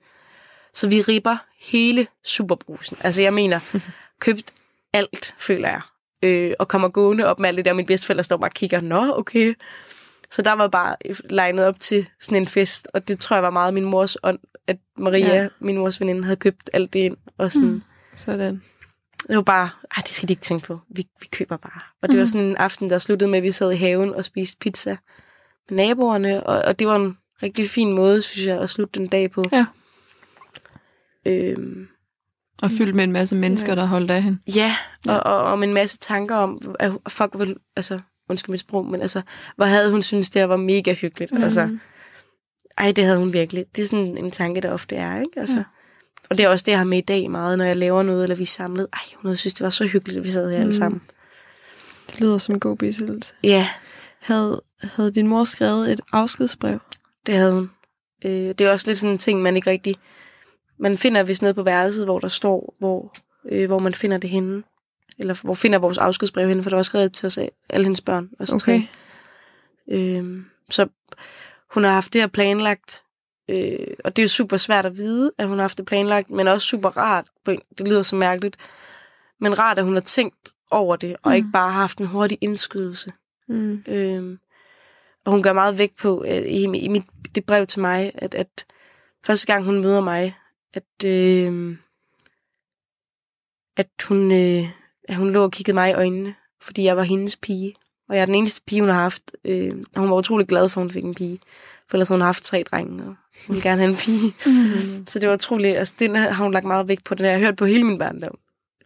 [0.74, 2.96] Så vi ripper hele superbrusen.
[3.00, 3.60] Altså, jeg mener,
[4.20, 4.52] købt
[4.92, 5.80] alt, føler jeg.
[6.22, 8.80] Øh, og kommer gående op med alt det der, min bedsteforældre står bare og kigger,
[8.80, 9.54] nå, okay.
[10.30, 10.96] Så der var bare
[11.30, 14.38] legnet op til sådan en fest, og det tror jeg var meget min mors ånd,
[14.66, 15.48] at Maria, Ja.
[15.60, 17.16] min mors veninde, havde købt alt det ind.
[17.38, 17.82] Og sådan, mm.
[18.14, 18.62] Sådan.
[19.28, 20.80] det var bare, ej, det skal de ikke tænke på.
[20.88, 21.80] Vi, vi køber bare.
[22.02, 22.20] Og det mm.
[22.20, 24.96] var sådan en aften, der sluttede med, at vi sad i haven og spiste pizza
[25.70, 29.08] med naboerne, og, og det var en rigtig fin måde, synes jeg, at slutte den
[29.08, 29.44] dag på.
[29.52, 29.66] Ja.
[31.26, 31.88] Øhm,
[32.62, 34.38] Og fyldt med en masse mennesker, der holdt af hende.
[34.54, 34.76] ja,
[35.08, 37.46] og, og, og med en masse tanker om, at fuck, hvor,
[37.76, 39.22] altså, undskyld mit sprog, men altså,
[39.56, 41.32] hvor havde hun synes det var mega hyggeligt.
[41.32, 41.42] Mm.
[41.42, 41.78] Altså,
[42.78, 43.64] ej, det havde hun virkelig.
[43.76, 45.40] Det er sådan en tanke, der ofte er, ikke?
[45.40, 45.64] Altså, Ja.
[46.30, 48.22] Og det er også det, jeg har med i dag meget, når jeg laver noget,
[48.22, 48.86] eller vi er samlet.
[48.92, 50.62] Ej, hun havde synes, det var så hyggeligt, at vi sad her mm.
[50.62, 51.02] alle sammen.
[52.10, 53.34] Det lyder som en god bisættelse.
[53.42, 53.68] Ja,
[54.20, 56.78] Havde, havde din mor skrevet et afskedsbrev?
[57.26, 57.70] Det havde hun.
[58.24, 59.96] Øh, det er også lidt sådan en ting, man ikke rigtig...
[60.80, 63.12] Man finder vist noget på værelset, hvor der står, hvor,
[63.48, 64.62] øh, hvor man finder det henne.
[65.18, 68.30] Eller hvor finder vores afskedsbrev henne, for der var skrevet til os alle hendes børn.
[68.40, 68.80] Os Okay.
[69.90, 69.96] Tre.
[69.96, 70.88] Øh, så
[71.74, 73.02] hun har haft det her planlagt.
[73.48, 76.30] Øh, og det er jo super svært at vide, at hun har haft det planlagt,
[76.30, 77.26] men også super rart.
[77.78, 78.56] Det lyder så mærkeligt.
[79.40, 81.36] Men rart, at hun har tænkt over det, og Mm.
[81.36, 83.12] ikke bare har haft en hurtig indskydelse.
[83.48, 83.84] Mm.
[83.88, 84.38] Øhm,
[85.24, 87.04] og hun gør meget vægt på øh, i, i mit,
[87.34, 88.64] det brev til mig, at, at
[89.26, 90.36] første gang hun møder mig,
[90.74, 91.76] at, øh,
[93.76, 94.68] at, hun, øh,
[95.08, 97.74] at hun lå og kiggede mig i øjnene, fordi jeg var hendes pige.
[98.08, 99.22] Og jeg er den eneste pige, hun har haft.
[99.44, 101.40] Øh, og hun var utrolig glad for, at hun fik en pige.
[101.88, 103.16] For ellers har hun haft tre drenge, og hun
[103.54, 104.34] ville gerne have en pige.
[104.46, 105.06] Mm.
[105.06, 105.76] Så det var utroligt.
[105.76, 107.14] Altså, den har hun lagt meget vægt på.
[107.14, 108.38] Den har jeg hørt på hele min barndom.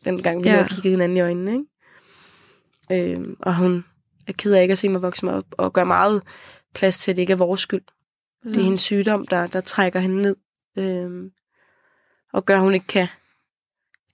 [0.04, 0.54] Den gang, vi Ja.
[0.56, 0.66] ja.
[0.68, 1.52] kiggede hinanden i øjnene.
[1.52, 3.12] Ikke?
[3.12, 3.84] Øhm, og hun
[4.26, 6.22] er ked af ikke at se mig vokse mig op, og gør meget
[6.74, 7.82] plads til, at det ikke er vores skyld.
[8.44, 8.52] Mm.
[8.52, 10.36] Det er hendes sygdom, der, der trækker hende ned.
[10.78, 11.30] Øhm,
[12.34, 13.08] og gør, at hun ikke kan,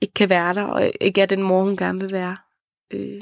[0.01, 2.37] ikke kan være der, og ikke er den mor, hun gerne vil være.
[2.91, 3.21] Øh.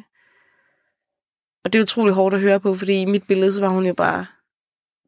[1.64, 3.86] Og det er utrolig hårdt at høre på, fordi i mit billede, så var hun
[3.86, 4.26] jo bare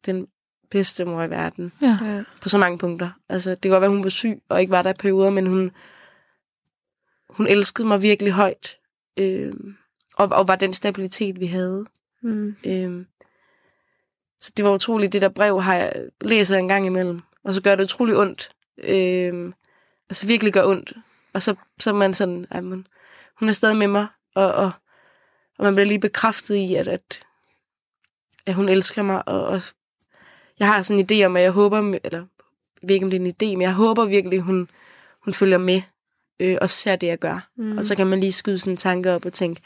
[0.06, 0.26] den
[0.70, 1.98] bedste mor i verden Ja.
[2.02, 2.24] Ja.
[2.42, 3.10] på så mange punkter.
[3.28, 5.46] Altså, det kan godt være, hun var syg og ikke var der i perioder, men
[5.46, 5.70] hun,
[7.30, 8.78] hun elskede mig virkelig højt.
[9.16, 9.76] Øhm,
[10.16, 11.86] og, og var den stabilitet, vi havde.
[12.22, 12.56] Mm.
[12.66, 13.06] Øhm,
[14.40, 15.12] så det var utroligt.
[15.12, 17.20] Det der brev har jeg læser jeg en gang imellem.
[17.44, 18.50] Og så gør det utrolig ondt.
[18.78, 19.54] Øhm,
[20.10, 20.92] altså virkelig gør ondt.
[21.32, 22.86] Og så, så er man sådan, at man,
[23.38, 24.06] hun er stadig med mig.
[24.34, 24.70] Og, og,
[25.58, 27.20] og man bliver lige bekræftet i, at, at,
[28.46, 29.28] at hun elsker mig.
[29.28, 29.62] Og, og
[30.58, 32.24] jeg har sådan en idé om, at jeg håber, eller
[32.88, 34.68] ikke, om det er en idé, men jeg håber virkelig, hun,
[35.24, 35.82] hun følger med
[36.40, 37.48] øh, og ser det, jeg gør.
[37.56, 37.78] Mm.
[37.78, 39.60] Og så kan man lige skyde sådan en tanke op og tænke,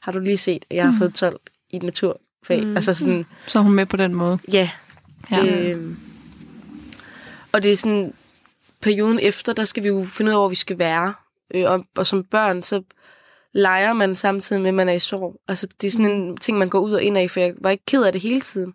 [0.00, 0.98] har du lige set, at jeg har Mm.
[0.98, 1.40] fået 12
[1.70, 2.62] i natur fag.
[2.64, 2.76] Mm.
[2.76, 4.38] Altså sådan, Så er hun med på den måde.
[4.52, 4.70] ja.
[5.30, 5.70] Ja.
[5.70, 5.98] Øhm,
[7.52, 8.14] og det er sådan,
[8.82, 11.14] perioden efter, der skal vi jo finde ud af, hvor vi skal være.
[11.54, 12.82] Øh, og, og som børn, så
[13.52, 15.36] leger man samtidig med, at man er i sorg.
[15.48, 17.70] Altså, det er sådan en ting, man går ud og ind af, for jeg var
[17.70, 18.74] ikke ked af det hele tiden.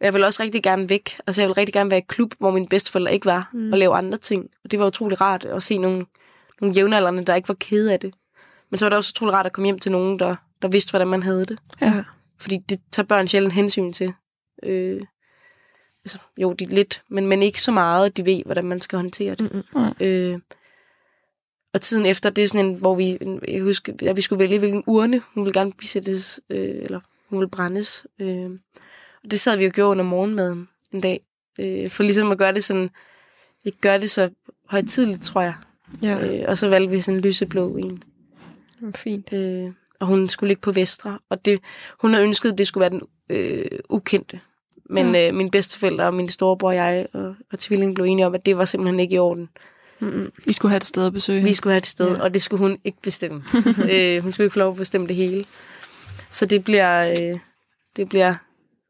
[0.00, 1.20] Og jeg vil også rigtig gerne væk.
[1.26, 3.72] Altså, jeg vil rigtig gerne være i klub, hvor mine bedsteforældre ikke var, mm.
[3.72, 4.46] og lave andre ting.
[4.64, 6.06] Og det var utrolig rart at se nogle,
[6.60, 8.14] nogle jævnaldrende, der ikke var kede af det.
[8.70, 10.90] Men så var det også utrolig rart at komme hjem til nogen, der, der vidste,
[10.90, 11.58] hvordan man havde det.
[11.80, 12.04] Ja.
[12.40, 14.14] Fordi det tager børn sjældent hensyn til.
[14.62, 15.00] Øh,
[16.14, 18.96] altså, jo, de lidt, men, men ikke så meget, at de ved, hvordan man skal
[18.96, 19.64] håndtere det.
[19.74, 19.92] Mm-mm.
[20.00, 20.38] Øh,
[21.72, 24.58] og tiden efter, det er sådan en, hvor vi, jeg husker, at vi skulle vælge,
[24.58, 28.06] hvilken urne hun ville gerne bisættes, øh, eller hun ville brændes.
[28.18, 28.50] Øh,
[29.24, 31.20] og det sad vi og gjorde under morgenmaden en dag,
[31.58, 32.90] øh, for ligesom at gøre det sådan,
[33.64, 34.30] ikke gøre det så
[34.66, 35.54] højtidligt, tror jeg.
[36.02, 37.90] Ja, Øh, og så valgte vi sådan en lyseblå en.
[37.90, 38.02] det
[38.80, 39.32] var fint.
[39.32, 41.18] Øh, og hun skulle ligge på Vestre.
[41.28, 41.60] Og det,
[42.00, 44.40] hun havde ønsket, at det skulle være den øh, ukendte.
[44.90, 45.28] Men Ja.
[45.28, 48.46] øh, mine bedsteforældre og min storebror og jeg og, og tvillingen blev enige om, at
[48.46, 49.48] det var simpelthen ikke i orden.
[50.00, 50.32] Mm-mm.
[50.46, 52.22] I skulle have et sted at besøge Vi skulle have et sted, Ja.
[52.22, 53.42] og det skulle hun ikke bestemme.
[53.92, 55.44] øh, hun skulle ikke få lov at bestemme det hele.
[56.30, 57.38] Så det bliver, øh,
[57.96, 58.34] det bliver,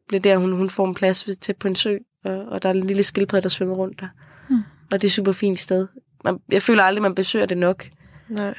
[0.08, 2.68] bliver der, hun, hun får en plads ved- tæt på en sø, og, og der
[2.68, 4.08] er en lille skildpadde, der svømmer rundt der.
[4.48, 4.58] Hmm.
[4.92, 5.86] Og det er et super fint sted.
[6.24, 7.88] Man, jeg føler aldrig, man besøger det nok.
[8.28, 8.54] Nej.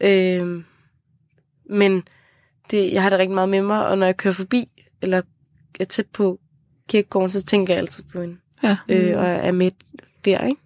[0.00, 0.62] Øh,
[1.70, 2.02] men
[2.70, 5.22] det, jeg har det rigtig meget med mig, og når jeg kører forbi, eller
[5.80, 6.40] er tæt på
[6.88, 8.76] kirkegården, så tænker jeg altid på hende, Ja.
[8.88, 9.70] øh, og er med
[10.24, 10.60] der, ikke?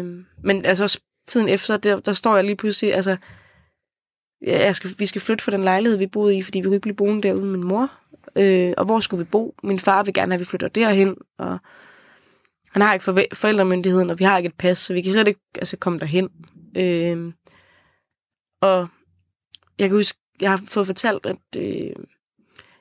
[0.00, 3.16] Øh, men altså også tiden efter, der, der står jeg lige pludselig, altså,
[4.42, 6.82] jeg skal, vi skal flytte fra den lejlighed, vi boede i, fordi vi kunne ikke
[6.82, 7.90] blive boende derude med min mor.
[8.36, 9.54] Øh, og hvor skulle vi bo?
[9.62, 11.58] Min far vil gerne have, at vi flytter derhen, og
[12.70, 15.28] han har ikke forve- forældremyndigheden, og vi har ikke et pas, så vi kan slet
[15.28, 16.28] ikke altså, komme derhen.
[16.76, 17.32] Øh,
[18.62, 18.88] og
[19.78, 21.92] jeg kan huske, jeg har fået fortalt, at øh,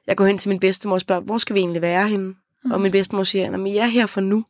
[0.07, 2.35] jeg går hen til min bedstemor og spørger, hvor skal vi egentlig være henne?
[2.63, 2.71] Mm.
[2.71, 4.45] Og min bedstemor siger, at jeg er her for nu.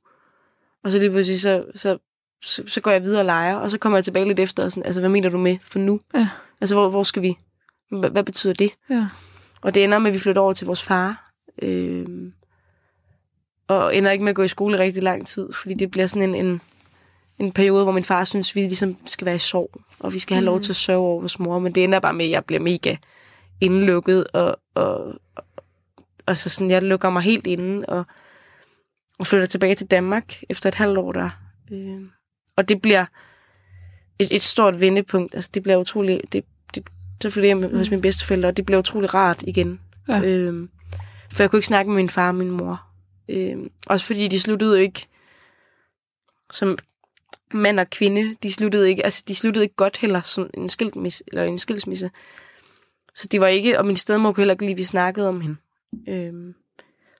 [0.84, 1.98] Og så lige pludselig, så, så,
[2.44, 4.72] så, så går jeg videre og leger, og så kommer jeg tilbage lidt efter, og
[4.72, 6.00] sådan, altså, hvad mener du med for nu?
[6.14, 6.30] Ja.
[6.62, 7.38] Altså, hvor, hvor skal vi?
[7.92, 8.72] Hvad, hvad betyder det?
[8.90, 9.08] Ja.
[9.62, 11.32] Og det ender med, at vi flytter over til vores far.
[11.62, 12.06] Øh,
[13.68, 16.36] og ender ikke med at gå i skole rigtig lang tid, fordi det bliver sådan
[16.36, 16.62] en, en,
[17.40, 20.36] en periode, hvor min far synes, vi ligesom skal være i sorg, og vi skal
[20.36, 22.46] have lov til at sørge over vores mor, men det ender bare med, at jeg
[22.46, 22.96] bliver mega
[23.64, 25.14] indelukket, og, og,
[26.26, 28.06] og, så sådan, jeg lukker mig helt inde, og,
[29.20, 31.30] og flytter tilbage til Danmark efter et halvt år der.
[31.72, 32.02] Øh,
[32.56, 33.06] og det bliver
[34.20, 36.46] et, et stort vendepunkt, altså det bliver utroligt, det,
[36.76, 36.84] det,
[37.22, 39.80] så flytter jeg hjem hos mine bedsteforældre, og det bliver utrolig rart igen.
[40.08, 40.22] Ja.
[40.22, 40.70] Øhm,
[41.32, 42.82] for jeg kunne ikke snakke med min far og min mor.
[43.30, 45.08] Øhm, også fordi de sluttede ikke
[46.52, 46.78] som
[47.54, 51.24] mand og kvinde, de sluttede ikke, altså de sluttede ikke godt heller som en skilsmisse,
[51.28, 52.12] eller en skilsmisse.
[53.16, 55.42] Så det var ikke, og min stedmor kunne heller ikke lide, at vi snakkede om
[55.42, 55.56] hende.
[56.10, 56.54] Øhm,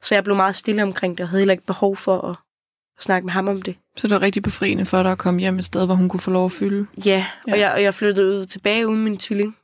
[0.02, 2.36] så jeg blev meget stille omkring det, og havde heller ikke behov for at,
[2.98, 3.76] at snakke med ham om det.
[3.98, 6.20] Så det var rigtig befriende for dig at komme hjem et sted, hvor hun kunne
[6.20, 6.88] få lov at fylde.
[7.06, 7.54] Ja, Ja.
[7.54, 9.58] og jeg, og jeg flyttede ud tilbage uden min tvilling.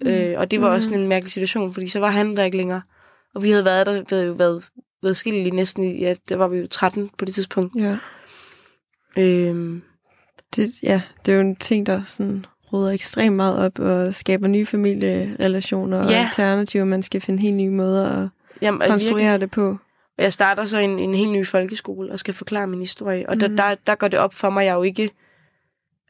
[0.00, 0.06] Mm.
[0.06, 0.74] Øh, og det var mm.
[0.74, 2.82] også sådan en mærkelig situation, fordi så var han der ikke længere.
[3.34, 4.64] Og vi havde været der, vi havde jo været,
[5.02, 7.74] været skilt næsten, i- ja, der var vi jo 13 på det tidspunkt.
[7.76, 7.98] Ja.
[9.16, 9.82] Øhm,
[10.56, 14.48] Det, ja, det er jo en ting, der sådan råder ekstremt meget op og skaber
[14.48, 16.24] nye familierelationer og Ja.
[16.24, 16.84] alternativer.
[16.84, 18.28] Man skal finde helt nye måder at
[18.62, 19.68] jamen, og virkelig- konstruere det på.
[20.18, 23.28] Og jeg starter så en, en helt ny folkeskole og skal forklare min historie.
[23.28, 23.56] Og der, Mhm.
[23.56, 25.10] der, der går det op for mig, jeg er jo ikke...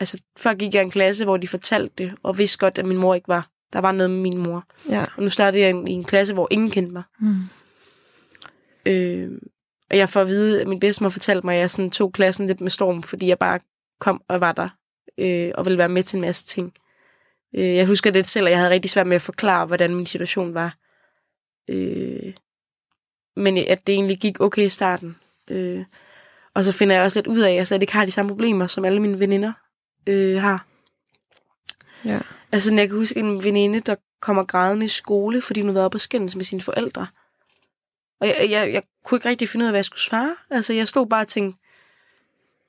[0.01, 2.87] Altså, før gik jeg i en klasse, hvor de fortalte det, og vidste godt, at
[2.87, 3.49] min mor ikke var.
[3.73, 4.65] Der var noget med min mor.
[4.91, 5.05] Ja.
[5.17, 7.03] Og nu startede jeg i en, i en klasse, hvor ingen kendte mig.
[7.21, 7.35] Mm.
[8.87, 9.31] Øh,
[9.91, 12.47] og jeg får at vide, at min bedstemor fortalte mig, at jeg sådan tog klassen
[12.47, 13.61] lidt med storm, fordi jeg bare
[14.01, 14.69] kom og var der,
[15.19, 16.75] øh, og ville være med til en masse ting.
[17.55, 20.07] Øh, jeg husker det selv, at jeg havde rigtig svært med at forklare, hvordan min
[20.07, 20.77] situation var.
[21.69, 22.35] Øh,
[23.37, 25.17] men at det egentlig gik okay i starten.
[25.51, 25.85] Øh,
[26.55, 28.29] og så finder jeg også lidt ud af, at jeg slet ikke har de samme
[28.29, 29.53] problemer, som alle mine veninder
[30.07, 30.67] øh, har.
[32.05, 32.21] Ja.
[32.53, 35.85] Altså, jeg kan huske en veninde, der kommer grædende i skole, fordi hun har været
[35.85, 37.07] oppe og skændes med sine forældre.
[38.21, 40.37] Og jeg, jeg, jeg kunne ikke rigtig finde ud af, hvad jeg skulle svare.
[40.51, 41.59] Altså, jeg stod bare og tænkte,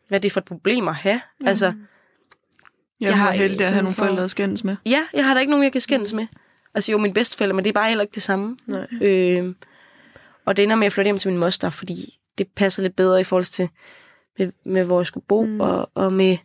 [0.07, 1.21] hvad er det for et problem at have?
[1.39, 1.47] Mm.
[1.47, 1.73] Altså,
[2.99, 4.75] Jeg, Jeg har heldig at have nogle for- forældre at skændes med.
[4.85, 6.27] ja, jeg har da ikke nogen, jeg kan skændes med.
[6.75, 8.57] Altså, jo, min bedsteforældre, men det er bare heller ikke det samme.
[8.67, 8.87] Nej.
[9.01, 9.55] Øh,
[10.45, 13.21] og det ender med at flytte hjem til min moster, fordi det passer lidt bedre
[13.21, 13.69] i forhold til,
[14.39, 15.61] med, med hvor jeg skulle bo, mm.
[15.61, 16.37] og, og med,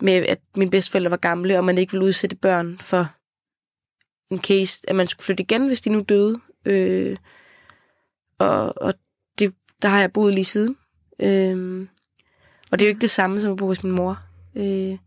[0.00, 3.10] med, at mine bedsteforældre var gamle, og man ikke ville udsætte børn for
[4.30, 6.40] en case, at man skulle flytte igen, hvis de nu døde.
[6.64, 7.16] Øh,
[8.38, 8.94] og og
[9.38, 10.76] det, der har jeg boet lige siden.
[11.20, 11.86] Øh,
[12.70, 14.18] og det er jo ikke det samme som at bo hos min mor.
[14.56, 14.98] Øh,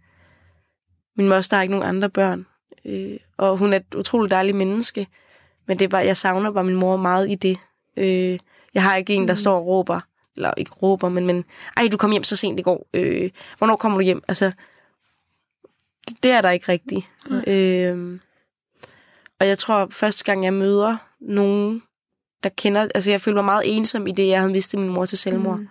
[1.16, 2.46] min moster har ikke nogen andre børn.
[2.86, 5.08] Øh, og hun er et utroligt dejligt menneske.
[5.68, 7.58] Men det er bare, jeg savner bare min mor meget i det.
[7.98, 8.40] Øh,
[8.74, 9.38] jeg har ikke en, der mm.
[9.38, 10.00] står og råber,
[10.36, 11.44] eller ikke råber, men, men
[11.78, 12.88] ej, du kom hjem så sent i går.
[12.94, 14.24] Øh, hvornår kommer du hjem?
[14.28, 14.52] Altså,
[16.10, 17.08] det, det er der ikke rigtigt.
[17.30, 17.42] Mm.
[17.48, 18.20] Øh,
[19.40, 21.84] og jeg tror, første gang jeg møder nogen,
[22.44, 22.88] der kender...
[22.96, 25.58] Altså, jeg følte mig meget ensom i det, jeg havde mistet min mor til selvmord.
[25.58, 25.70] Mm.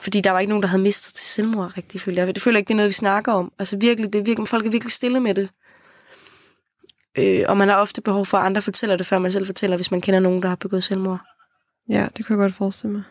[0.00, 2.34] Fordi der var ikke nogen, der havde mistet til selvmord, rigtig, føler jeg.
[2.34, 3.52] Det føler ikke, det er noget, vi snakker om.
[3.58, 5.50] Altså virkelig, det er virkelig, folk er virkelig stille med det.
[7.18, 9.76] Øh, og man har ofte behov for, at andre fortæller det, før man selv fortæller,
[9.76, 11.20] hvis man kender nogen, der har begået selvmord.
[11.88, 13.02] Ja, det kan jeg godt forestille mig.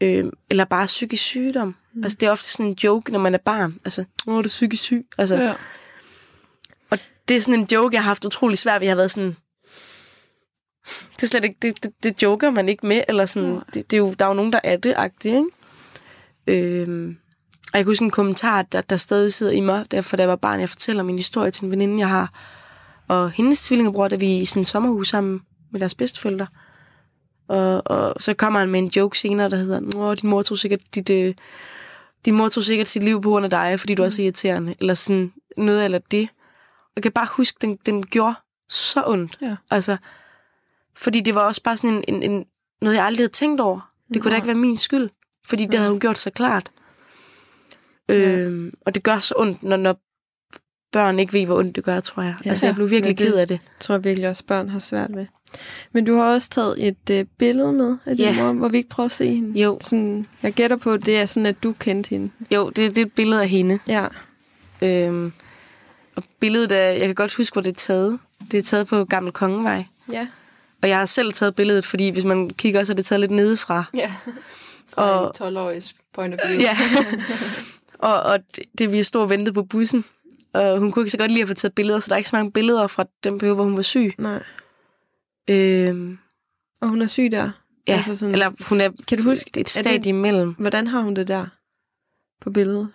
[0.00, 1.74] Øh, eller bare psykisk sygdom.
[1.94, 2.02] Mm.
[2.02, 3.80] Altså, det er ofte sådan en joke, når man er barn.
[3.84, 5.06] Altså, åh, er du psykisk syg?
[5.18, 5.54] Altså, ja.
[6.90, 6.98] Og
[7.28, 8.86] det er sådan en joke, jeg har haft utrolig svært ved.
[8.86, 9.36] Jeg har været sådan,
[11.16, 13.92] det er slet ikke, det, det, det joker man ikke med, eller sådan, det, det,
[13.92, 15.48] er jo, der er jo nogen, der er det, agtigt, ikke?
[16.46, 17.16] Øhm,
[17.72, 20.28] og jeg kunne huske en kommentar, der, der stadig sidder i mig, derfor da jeg
[20.28, 22.32] var barn, jeg fortæller min historie til en veninde, jeg har,
[23.08, 25.40] og hendes tvillingebror, da vi i sådan en sommerhus sammen
[25.70, 26.46] med deres bedsteforældre.
[27.48, 30.58] Og, og så kommer han med en joke senere, der hedder, Åh, din mor tog
[30.58, 31.34] sikkert dit, øh,
[32.24, 34.74] din mor tog sikkert sit liv på grund af dig, fordi du er så irriterende.
[34.80, 36.28] Eller sådan noget eller det.
[36.78, 38.34] Og jeg kan bare huske, den, den gjorde
[38.68, 39.38] så ondt.
[39.42, 39.56] Ja.
[39.70, 39.96] Altså,
[40.96, 42.44] fordi det var også bare sådan en, en, en,
[42.82, 43.92] noget, jeg aldrig havde tænkt over.
[44.14, 45.10] Det kunne da ikke være min skyld.
[45.46, 46.70] Fordi det havde hun gjort så klart.
[48.08, 48.14] Ja.
[48.14, 50.00] Øhm, og det gør så ondt, når, når
[50.92, 52.34] børn ikke ved, hvor ondt det gør, tror jeg.
[52.44, 53.60] Ja, altså, jeg blev virkelig ked af det.
[53.80, 55.26] tror jeg virkelig også, børn har svært ved.
[55.92, 58.42] Men du har også taget et øh, billede med af din ja.
[58.42, 59.60] mor, hvor vi ikke prøver at se hende.
[59.60, 59.78] Jo.
[59.80, 62.30] Sådan, jeg gætter på, at det er sådan, at du kendte hende.
[62.50, 63.78] Jo, det, det er et billede af hende.
[63.88, 64.06] Ja.
[64.82, 65.32] Øhm,
[66.16, 68.18] og billedet er, jeg kan godt huske, hvor det er taget.
[68.50, 69.84] Det er taget på Gammel Kongevej.
[70.12, 70.26] Ja.
[70.82, 73.30] Og jeg har selv taget billedet, fordi hvis man kigger, så er det taget lidt
[73.30, 73.84] nedefra.
[73.94, 74.12] Ja.
[74.96, 75.82] Og 12-årig
[76.14, 76.60] point of view.
[76.60, 76.76] ja.
[78.08, 78.38] og, og
[78.78, 80.04] det, vi stod og ventede på bussen.
[80.52, 82.28] Og hun kunne ikke så godt lide at få taget billeder, så der er ikke
[82.28, 84.14] så mange billeder fra den periode, hvor hun var syg.
[84.18, 84.42] Nej.
[85.50, 86.18] Øhm,
[86.80, 87.50] og hun er syg der?
[87.88, 90.54] Ja, altså sådan, eller hun er, kan du huske, det et stadie det, imellem.
[90.58, 91.46] Hvordan har hun det der
[92.40, 92.88] på billedet?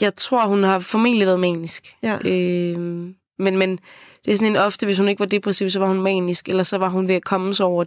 [0.00, 1.96] Jeg tror, hun har formentlig været manisk.
[2.02, 2.18] Ja.
[2.24, 3.78] Øhm, men, men
[4.24, 6.62] det er sådan en ofte, hvis hun ikke var depressiv, så var hun manisk, eller
[6.62, 7.84] så var hun ved at komme sig over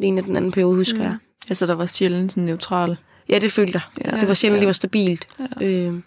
[0.00, 1.04] en af den anden periode, husker mm.
[1.04, 1.16] jeg.
[1.48, 2.96] Altså, der var sjældent sådan neutral.
[3.28, 4.10] Ja, det følte jeg.
[4.12, 4.60] Ja, det var sjældent, ja.
[4.60, 5.26] det var stabilt.
[5.38, 5.66] Ja.
[5.66, 6.02] Øhm.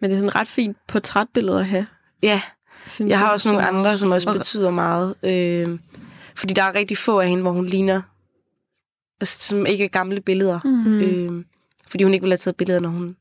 [0.00, 1.86] Men det er sådan ret fint portrætbillede at have.
[2.22, 2.40] Ja,
[2.88, 3.98] synes jeg har også nogle andre, også.
[3.98, 5.14] som også betyder meget.
[5.22, 5.80] Øhm.
[6.36, 8.02] Fordi der er rigtig få af hende, hvor hun ligner,
[9.20, 10.60] altså, som ikke er gamle billeder.
[10.64, 11.00] Mm.
[11.00, 11.44] Øhm.
[11.88, 13.16] Fordi hun ikke ville have taget billeder, når hun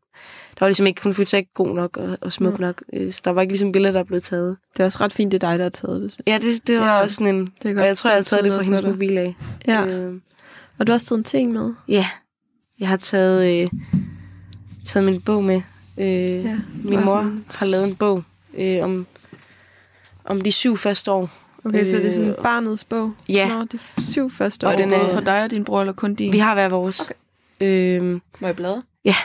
[0.59, 2.61] der var ligesom ikke, hun følte sig ikke god nok og, og smuk mm.
[2.61, 2.83] nok.
[2.93, 4.57] Øh, så der var ikke ligesom billeder, der blev taget.
[4.73, 6.21] Det er også ret fint, det er dig, der har taget det.
[6.27, 7.47] Ja, det, det var ja, også sådan en...
[7.63, 9.35] Det og jeg tror, jeg har taget det fra hendes mobil af.
[9.67, 9.85] Ja.
[9.85, 10.13] Øh,
[10.79, 11.73] og du har også taget en ting med?
[11.87, 12.05] Ja.
[12.79, 13.69] Jeg har taget, øh,
[14.85, 15.61] taget min bog med.
[15.97, 17.45] Øh, ja, min mor sådan...
[17.59, 19.07] har lavet en bog øh, om,
[20.25, 21.29] om de syv første år.
[21.65, 23.11] Okay, øh, så det er sådan øh, barnets bog?
[23.29, 23.47] Ja.
[23.47, 24.71] Nå, de syv første år.
[24.71, 26.33] Og den er for dig og din bror, eller kun din?
[26.33, 27.11] Vi har hver vores.
[27.59, 27.99] Okay.
[28.01, 28.83] Øh, Må jeg bladre?
[29.05, 29.15] Ja.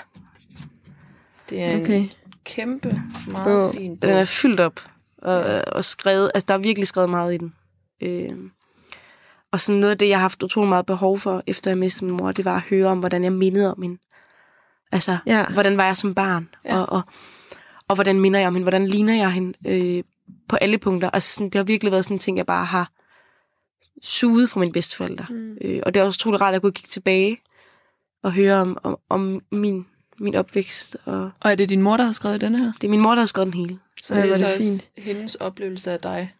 [1.50, 2.00] Det er okay.
[2.00, 2.10] en
[2.44, 3.74] kæmpe, meget bog.
[3.74, 4.08] fin bog.
[4.08, 4.80] Den er fyldt op
[5.18, 6.30] og, og skrevet.
[6.34, 7.54] Altså, der er virkelig skrevet meget i den.
[8.00, 8.36] Øh,
[9.52, 12.04] og sådan noget af det, jeg har haft utrolig meget behov for, efter jeg mistede
[12.04, 13.98] min mor, det var at høre om, hvordan jeg mindede om hende.
[14.92, 15.46] Altså, ja.
[15.46, 16.48] hvordan var jeg som barn?
[16.64, 16.78] Ja.
[16.78, 17.02] Og, og,
[17.88, 18.64] og hvordan minder jeg om hende?
[18.64, 19.54] Hvordan ligner jeg hende?
[19.66, 20.04] Øh,
[20.48, 21.10] på alle punkter.
[21.10, 22.90] Altså, sådan, det har virkelig været sådan en ting, jeg bare har
[24.02, 25.26] suget fra mine bedsteforældre.
[25.30, 25.56] Mm.
[25.64, 27.40] Øh, og det er også utroligt rart, at jeg kunne kigge tilbage
[28.22, 29.86] og høre om, om, om min
[30.20, 30.96] min opvækst.
[31.04, 32.72] Og, og er det din mor, der har skrevet den her?
[32.80, 33.78] Det er min mor, der har skrevet den hele.
[34.02, 34.88] Så ja, det er så det fint.
[34.96, 36.34] hendes oplevelse af dig?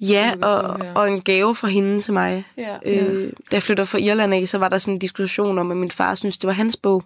[0.00, 2.44] Ja, og, og en gave fra hende til mig.
[2.56, 3.32] Ja, øh.
[3.50, 5.90] Da jeg flyttede fra Irland af, så var der sådan en diskussion om, at min
[5.90, 7.04] far synes det var hans bog.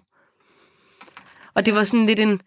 [1.53, 2.41] Og det var sådan lidt en...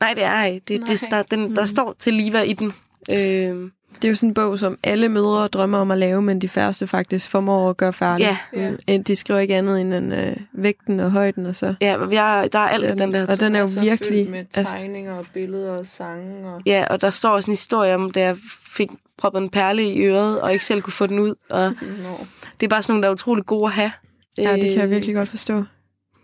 [0.00, 0.60] Nej, det er ej.
[0.68, 1.66] Det, det, der, den, der mm.
[1.66, 2.74] står til Liva i den.
[3.12, 6.40] Øh, det er jo sådan en bog, som alle mødre drømmer om at lave, men
[6.40, 8.38] de færreste faktisk formår at gøre færdig.
[8.52, 8.70] Ja.
[8.88, 9.04] Mm.
[9.04, 11.74] De skriver ikke andet end en, øh, vægten og højden, og så...
[11.80, 13.26] Ja, jeg, der er alt den, den der.
[13.26, 14.30] Og den er jo altså virkelig...
[14.30, 16.48] med tegninger og billeder og sange.
[16.48, 16.62] Og...
[16.66, 18.36] Ja, og der står også en historie om, da jeg
[18.76, 21.34] fik proppet en perle i øret, og ikke selv kunne få den ud.
[21.50, 21.72] Og
[22.02, 22.12] no.
[22.60, 23.92] Det er bare sådan nogle, der er utrolig gode at have.
[24.38, 25.64] Ja, det kan jeg virkelig godt forstå.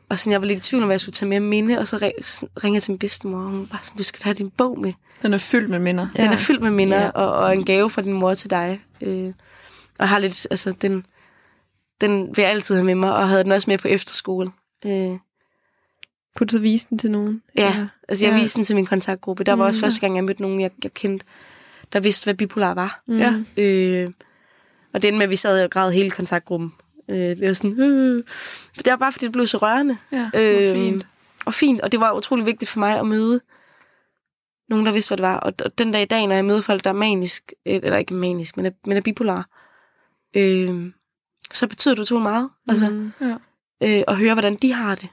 [0.08, 1.88] Og sådan, jeg var lidt i tvivl om, hvad jeg skulle tage med minde, og
[1.88, 1.96] så
[2.64, 4.92] ringede jeg til min bedstemor, og hun var sådan, du skal tage din bog med.
[5.22, 6.08] Den er fyldt med minder.
[6.16, 6.32] Den ja.
[6.32, 7.08] er fyldt med minder, ja.
[7.08, 8.80] og, og en gave fra din mor til dig.
[9.02, 9.32] Øh,
[9.98, 11.06] og har lidt, altså, den,
[12.00, 14.50] den vil jeg altid have med mig, og havde den også med på efterskole.
[14.86, 15.18] Øh.
[16.36, 17.42] Kunne du vise den til nogen?
[17.56, 17.86] Ja, ja.
[18.08, 18.40] altså jeg ja.
[18.40, 19.44] viste den til min kontaktgruppe.
[19.44, 21.26] Der var mm, også første gang, jeg mødte nogen, jeg, jeg kendte,
[21.92, 23.02] der vidste, hvad bipolar var.
[23.06, 23.18] Mm.
[23.18, 23.34] Ja.
[23.56, 24.10] Øh,
[24.92, 26.72] og det med, at vi sad og græd hele kontaktgruppen.
[27.08, 27.80] Øh, det var sådan...
[27.80, 28.24] Øh.
[28.78, 29.98] Det var bare, fordi det blev så rørende.
[30.12, 31.06] Ja, øh, fint.
[31.44, 33.40] Og fint, og det var utrolig vigtigt for mig at møde
[34.68, 35.36] nogen, der vidste, hvad det var.
[35.36, 37.96] Og, og den dag i dag, når jeg møder folk, der er manisk, øh, eller
[37.98, 39.48] ikke manisk, men er, men er bipolar,
[40.36, 40.90] øh,
[41.54, 42.50] så betyder det utrolig meget.
[42.68, 43.12] Altså, Mm.
[43.20, 43.36] Ja.
[43.98, 45.08] øh, og høre, hvordan de har det.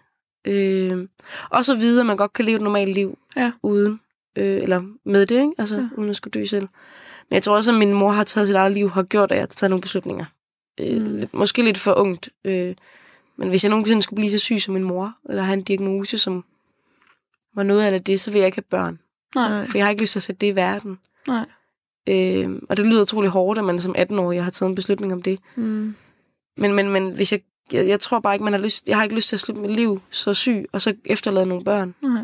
[0.47, 1.07] Øh,
[1.49, 3.51] og så vide, at man godt kan leve et normalt liv Ja.
[3.63, 3.99] uden,
[4.39, 5.51] øh, eller med det, ikke?
[5.57, 5.87] Altså, Ja.
[5.97, 6.67] uden at skulle dø selv.
[7.29, 9.35] Men jeg tror også, at min mor har taget sit eget liv, har gjort, at
[9.35, 10.25] jeg har taget nogle beslutninger.
[10.79, 11.15] Øh, Mm.
[11.15, 12.29] lidt, måske lidt for ungt.
[12.45, 12.75] Øh,
[13.37, 16.17] men hvis jeg nogensinde skulle blive så syg som min mor, eller have en diagnose,
[16.17, 16.43] som
[17.55, 18.99] var noget af det, så vil jeg ikke have børn.
[19.35, 19.65] Nej.
[19.67, 20.99] For jeg har ikke lyst til at sætte det i verden.
[21.27, 21.45] Nej.
[22.09, 25.21] Øh, og det lyder utrolig hårdt, at man som 18-årig har taget en beslutning om
[25.21, 25.39] det.
[25.55, 25.95] Mm.
[26.57, 27.41] Men, men, men hvis jeg,
[27.73, 29.61] jeg, jeg tror bare ikke, man har lyst, jeg har ikke lyst til at slutte
[29.61, 31.95] mit liv så syg, og så efterlade nogle børn.
[32.01, 32.21] Nej.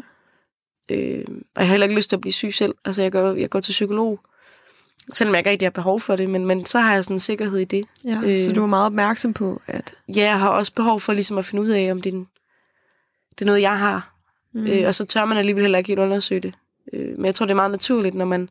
[0.91, 2.75] Øh, og jeg har heller ikke lyst til at blive syg selv.
[2.85, 4.19] Altså, jeg går, jeg går til psykolog,
[5.13, 7.19] selvom jeg ikke rigtig har behov for det, men, men så har jeg sådan en
[7.19, 7.85] sikkerhed i det.
[8.05, 8.37] Ja, øh.
[8.45, 9.93] så du er meget opmærksom på, at...
[10.15, 12.27] Ja, jeg har også behov for ligesom at finde ud af, om det er, en,
[13.31, 14.13] det er noget, jeg har.
[14.53, 14.67] Mm.
[14.67, 16.53] Øh, og så tør man alligevel heller ikke helt undersøge det.
[16.93, 18.49] Øh, men jeg tror, det er meget naturligt, når man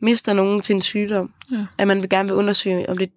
[0.00, 1.66] mister nogen til en sygdom, Ja.
[1.78, 3.12] at man vil gerne vil undersøge, om det er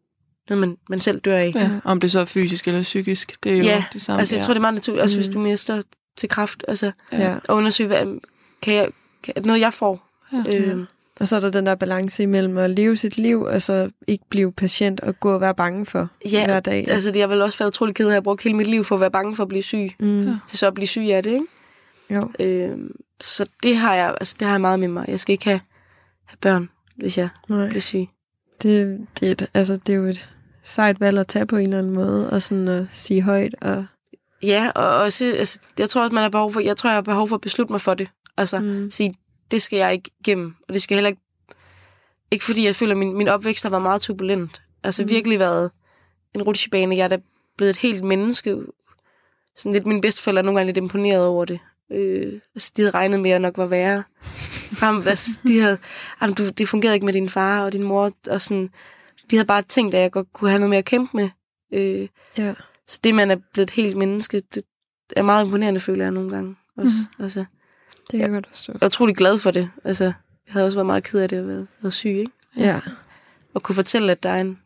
[0.49, 1.51] noget, man, man selv dør af.
[1.55, 1.69] Ja.
[1.83, 4.19] Om det så er fysisk eller psykisk, det er jo Ja, det samme.
[4.19, 5.33] Altså, jeg tror, det er meget naturligt, også hvis Mm.
[5.33, 5.81] du mister
[6.17, 7.35] til kraft, altså, ja.
[7.35, 8.19] at undersøge, hvad,
[8.61, 8.89] kan jeg,
[9.23, 10.07] kan, noget, jeg får?
[10.33, 10.43] Ja.
[10.59, 10.85] Øh,
[11.19, 14.23] Og så er der den der balance imellem at leve sit liv, og så ikke
[14.29, 16.87] blive patient og gå og være bange for Ja, hver dag.
[16.89, 18.83] altså, det, jeg vil også være utrolig ked af at have brugt hele mit liv
[18.83, 20.23] for at være bange for at blive syg, mm.
[20.27, 20.37] Ja.
[20.47, 21.45] til så at blive syg af det, ikke?
[22.09, 22.31] Jo.
[22.39, 22.77] Øh,
[23.21, 25.05] så det har jeg, altså, det har jeg meget med mig.
[25.07, 25.61] Jeg skal ikke have,
[26.25, 27.67] have børn, hvis jeg Nej.
[27.69, 28.07] bliver syg.
[28.61, 30.29] Det, det, er et, altså, det er jo et
[30.63, 33.55] sejt valg at tage på en eller anden måde, og sådan at sige højt.
[33.61, 33.85] Og,
[34.45, 37.01] Ja, og også, altså, jeg tror også, man har behov for, jeg tror, jeg har
[37.01, 38.09] behov for at beslutte mig for det.
[38.37, 38.91] Altså, mm.
[38.91, 39.13] sige,
[39.51, 41.21] det skal jeg ikke igennem, og det skal heller ikke,
[42.31, 44.61] ikke fordi jeg føler, at min, min opvækst har været meget turbulent.
[44.83, 45.09] Altså Mm.
[45.09, 45.71] virkelig været
[46.35, 46.97] en rutsjebane.
[46.97, 47.17] Jeg er da
[47.57, 48.57] blevet et helt menneske.
[49.57, 51.59] Sådan lidt, mine bedsteforældre er nogle gange lidt imponeret over det.
[51.91, 54.03] Øh, altså, de havde regnet med, at jeg nok var værre.
[54.81, 55.77] Jamen, altså, de havde,
[56.21, 58.69] jamen, du, det fungerede ikke med din far og din mor, og sådan,
[59.31, 61.29] de havde bare tænkt, at jeg godt kunne have noget mere at kæmpe med.
[61.73, 62.53] Øh, Ja.
[62.87, 64.63] Så det, man er blevet et helt menneske, det
[65.15, 66.55] er meget imponerende, føler jeg nogle gange.
[66.77, 66.95] Også.
[67.17, 67.23] Mm.
[67.23, 68.73] Altså, Det kan jeg godt forstå.
[68.73, 69.69] jeg er utrolig glad for det.
[69.83, 70.13] Altså, jeg
[70.53, 72.31] havde også været meget ked af det at være, være syg, ikke?
[72.57, 72.81] Ja.
[73.53, 74.59] Og kunne fortælle, at der er en,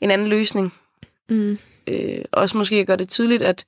[0.00, 0.72] en anden løsning.
[1.30, 1.58] Mm.
[1.86, 3.64] Øh, også måske gøre det tydeligt, at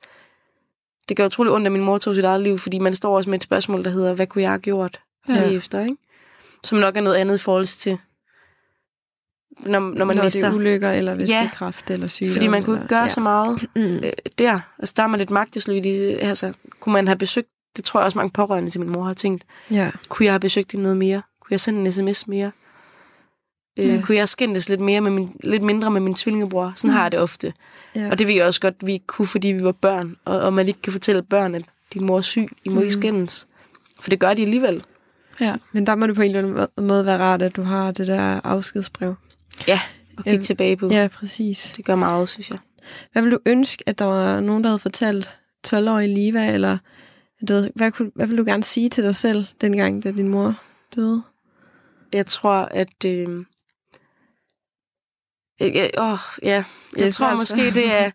[1.08, 3.30] det gør utrolig ondt, at min mor tog sit eget liv, fordi man står også
[3.30, 5.42] med et spørgsmål, der hedder, hvad kunne jeg have gjort ja.
[5.50, 5.96] efter, ikke?
[6.64, 7.98] Som nok er noget andet i forhold til,
[9.60, 10.40] når, når man Når mister.
[10.40, 11.38] det er ulykker, eller hvis Ja.
[11.38, 12.32] det er kræft eller sygdom.
[12.32, 13.08] fordi man kunne eller, gøre ja.
[13.08, 13.80] så meget Mm.
[13.82, 14.60] øh, der.
[14.78, 15.86] Altså, der er man lidt magtesløs.
[15.86, 19.02] i- Altså, kunne man have besøgt, det tror jeg også mange pårørende til min mor
[19.04, 19.90] har tænkt, Ja.
[20.08, 21.22] kunne jeg have besøgt hende noget mere?
[21.40, 22.50] Kunne jeg sende en sms mere?
[23.78, 24.00] Øh, Ja.
[24.02, 26.72] Kunne jeg skændes lidt, mere med min, lidt mindre med min tvillingebror?
[26.76, 27.52] Sådan har jeg det ofte.
[27.96, 28.10] ja.
[28.10, 30.16] Og det ved jeg også godt, vi kunne, fordi vi var børn.
[30.24, 31.62] Og, og man ikke kan fortælle børn, at
[31.94, 32.48] din mor er syg.
[32.64, 32.80] I må mm.
[32.80, 33.46] ikke skændes.
[34.00, 34.84] For det gør de alligevel.
[35.40, 35.54] Ja.
[35.72, 37.90] Men der må det på en eller anden må- måde være rart, at du har
[37.90, 39.14] det der afskedsbrev.
[39.68, 39.80] Ja,
[40.18, 40.88] og kigge Øhm, tilbage på.
[40.90, 41.74] Ja, præcis.
[41.76, 42.58] Det gør meget, synes jeg.
[43.12, 46.78] Hvad vil du ønske, at der var nogen, der havde fortalt 12-årige Liva, eller
[47.48, 50.28] du ved, hvad, kunne, hvad vil du gerne sige til dig selv, dengang, da din
[50.28, 50.54] mor
[50.96, 51.22] døde?
[52.12, 53.04] Jeg tror, at...
[53.06, 53.44] Øh,
[55.60, 56.64] jeg, åh, ja.
[56.94, 58.10] Det Jeg tror svært måske, det er,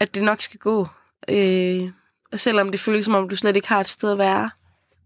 [0.00, 0.86] at det nok skal gå.
[1.28, 1.90] Øh,
[2.32, 4.50] og selvom det føles som om, du slet ikke har et sted at være,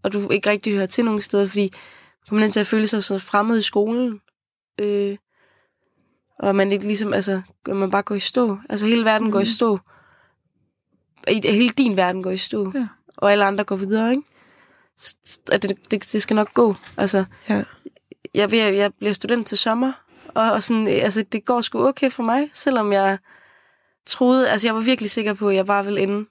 [0.03, 2.87] og du ikke rigtig hører til nogen steder, fordi man kommer nemt til at føle
[2.87, 4.21] sig så fremmed i skolen.
[4.81, 5.17] Øh,
[6.39, 8.57] og man ikke ligesom, altså, man bare går i stå.
[8.69, 9.31] Altså hele verden mm.
[9.31, 9.79] går i stå.
[11.27, 12.71] I, hele din verden går i stå.
[12.75, 12.87] Ja.
[13.17, 14.23] Og alle andre går videre, ikke?
[15.51, 16.75] At det, det, det skal nok gå.
[16.97, 17.63] Altså, Ja.
[18.33, 19.91] jeg, jeg, jeg bliver student til sommer,
[20.27, 23.17] og, og sådan, altså, det går sgu okay for mig, selvom jeg
[24.05, 26.25] troede, altså jeg var virkelig sikker på, at jeg bare ville ende,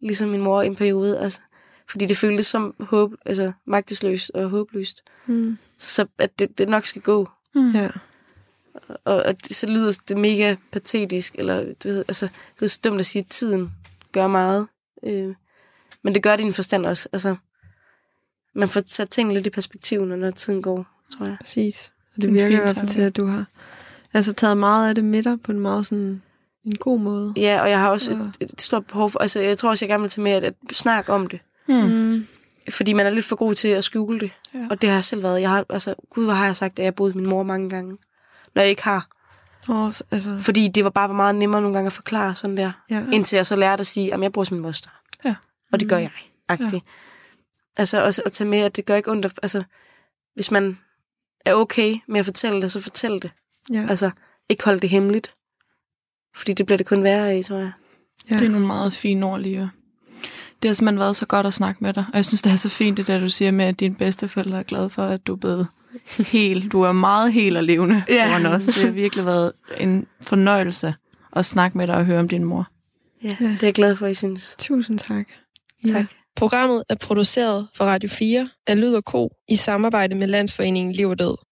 [0.00, 1.40] ligesom min mor i en periode, altså,
[1.90, 5.02] fordi det føltes som håb, altså magtesløst og håbløst.
[5.26, 5.58] Mm.
[5.78, 7.28] Så, så at det, det nok skal gå.
[7.74, 7.88] Ja.
[9.04, 12.80] Og, og det, så lyder det mega patetisk, eller du ved, altså, det er så
[12.84, 13.72] dumt at sige, at tiden
[14.12, 14.66] gør meget.
[15.06, 15.34] Øh,
[16.02, 17.08] men det gør din forstand også.
[17.12, 17.36] Altså,
[18.54, 20.86] man får sat tingene lidt i perspektiv, når, tiden går,
[21.18, 21.36] tror jeg.
[21.40, 21.92] Præcis.
[22.16, 23.44] Og det En virker i hvert fald til, at du har
[24.14, 26.22] altså, taget meget af det med dig på en meget sådan
[26.64, 27.34] en god måde.
[27.36, 29.88] Ja, og jeg har også et, et stort behov for, altså jeg tror også, jeg
[29.88, 31.40] gerne vil tage med at, at snakke om det.
[31.68, 31.74] Mm.
[31.74, 32.26] Mm.
[32.70, 34.30] Fordi man er lidt for god til at skjule det.
[34.54, 34.66] Ja.
[34.70, 35.40] Og det har jeg selv været.
[35.40, 37.96] Jeg har, altså, gud, hvor har jeg sagt, at jeg boede min mor mange gange.
[38.56, 39.08] Når jeg ikke har.
[39.92, 42.72] S- altså, Fordi det var bare meget nemmere nogle gange at forklare sådan der.
[42.90, 43.04] ja.
[43.12, 44.90] Indtil jeg så lærte at sige, at jeg hos min moster.
[45.24, 45.34] Ja.
[45.72, 46.10] Og det gør jeg.
[46.48, 46.72] Agtigt.
[46.74, 46.78] Ja.
[47.76, 49.24] Altså også at tage med, at det gør ikke ondt.
[49.24, 49.62] at- Altså,
[50.34, 50.78] hvis man
[51.44, 53.30] er okay med at fortælle det, så fortæl det.
[53.72, 53.86] ja.
[53.90, 54.10] Altså,
[54.48, 55.34] ikke hold det hemmeligt.
[56.36, 57.72] Fordi det bliver det kun værre af, tror jeg.
[58.30, 58.34] ja.
[58.36, 59.68] Det er nogle meget fine ord, Liva.
[60.62, 62.04] Det har simpelthen været så godt at snakke med dig.
[62.08, 64.58] Og jeg synes, det er så fint, det der, du siger med, at dine bedsteforældre
[64.58, 65.68] er glade for, at du er blevet
[66.32, 66.72] helt.
[66.72, 68.26] Du er meget helt og levende Ja.
[68.28, 68.64] foran os.
[68.64, 70.94] Det har virkelig været en fornøjelse
[71.36, 72.68] at snakke med dig og høre om din mor.
[73.24, 74.54] Ja, det er jeg glad for, I synes.
[74.58, 75.26] Tusind tak.
[75.88, 76.04] Tak.
[76.36, 81.08] Programmet er produceret for Radio 4 af Lyd og Ko i samarbejde med Landsforeningen Liv
[81.08, 81.36] og Død.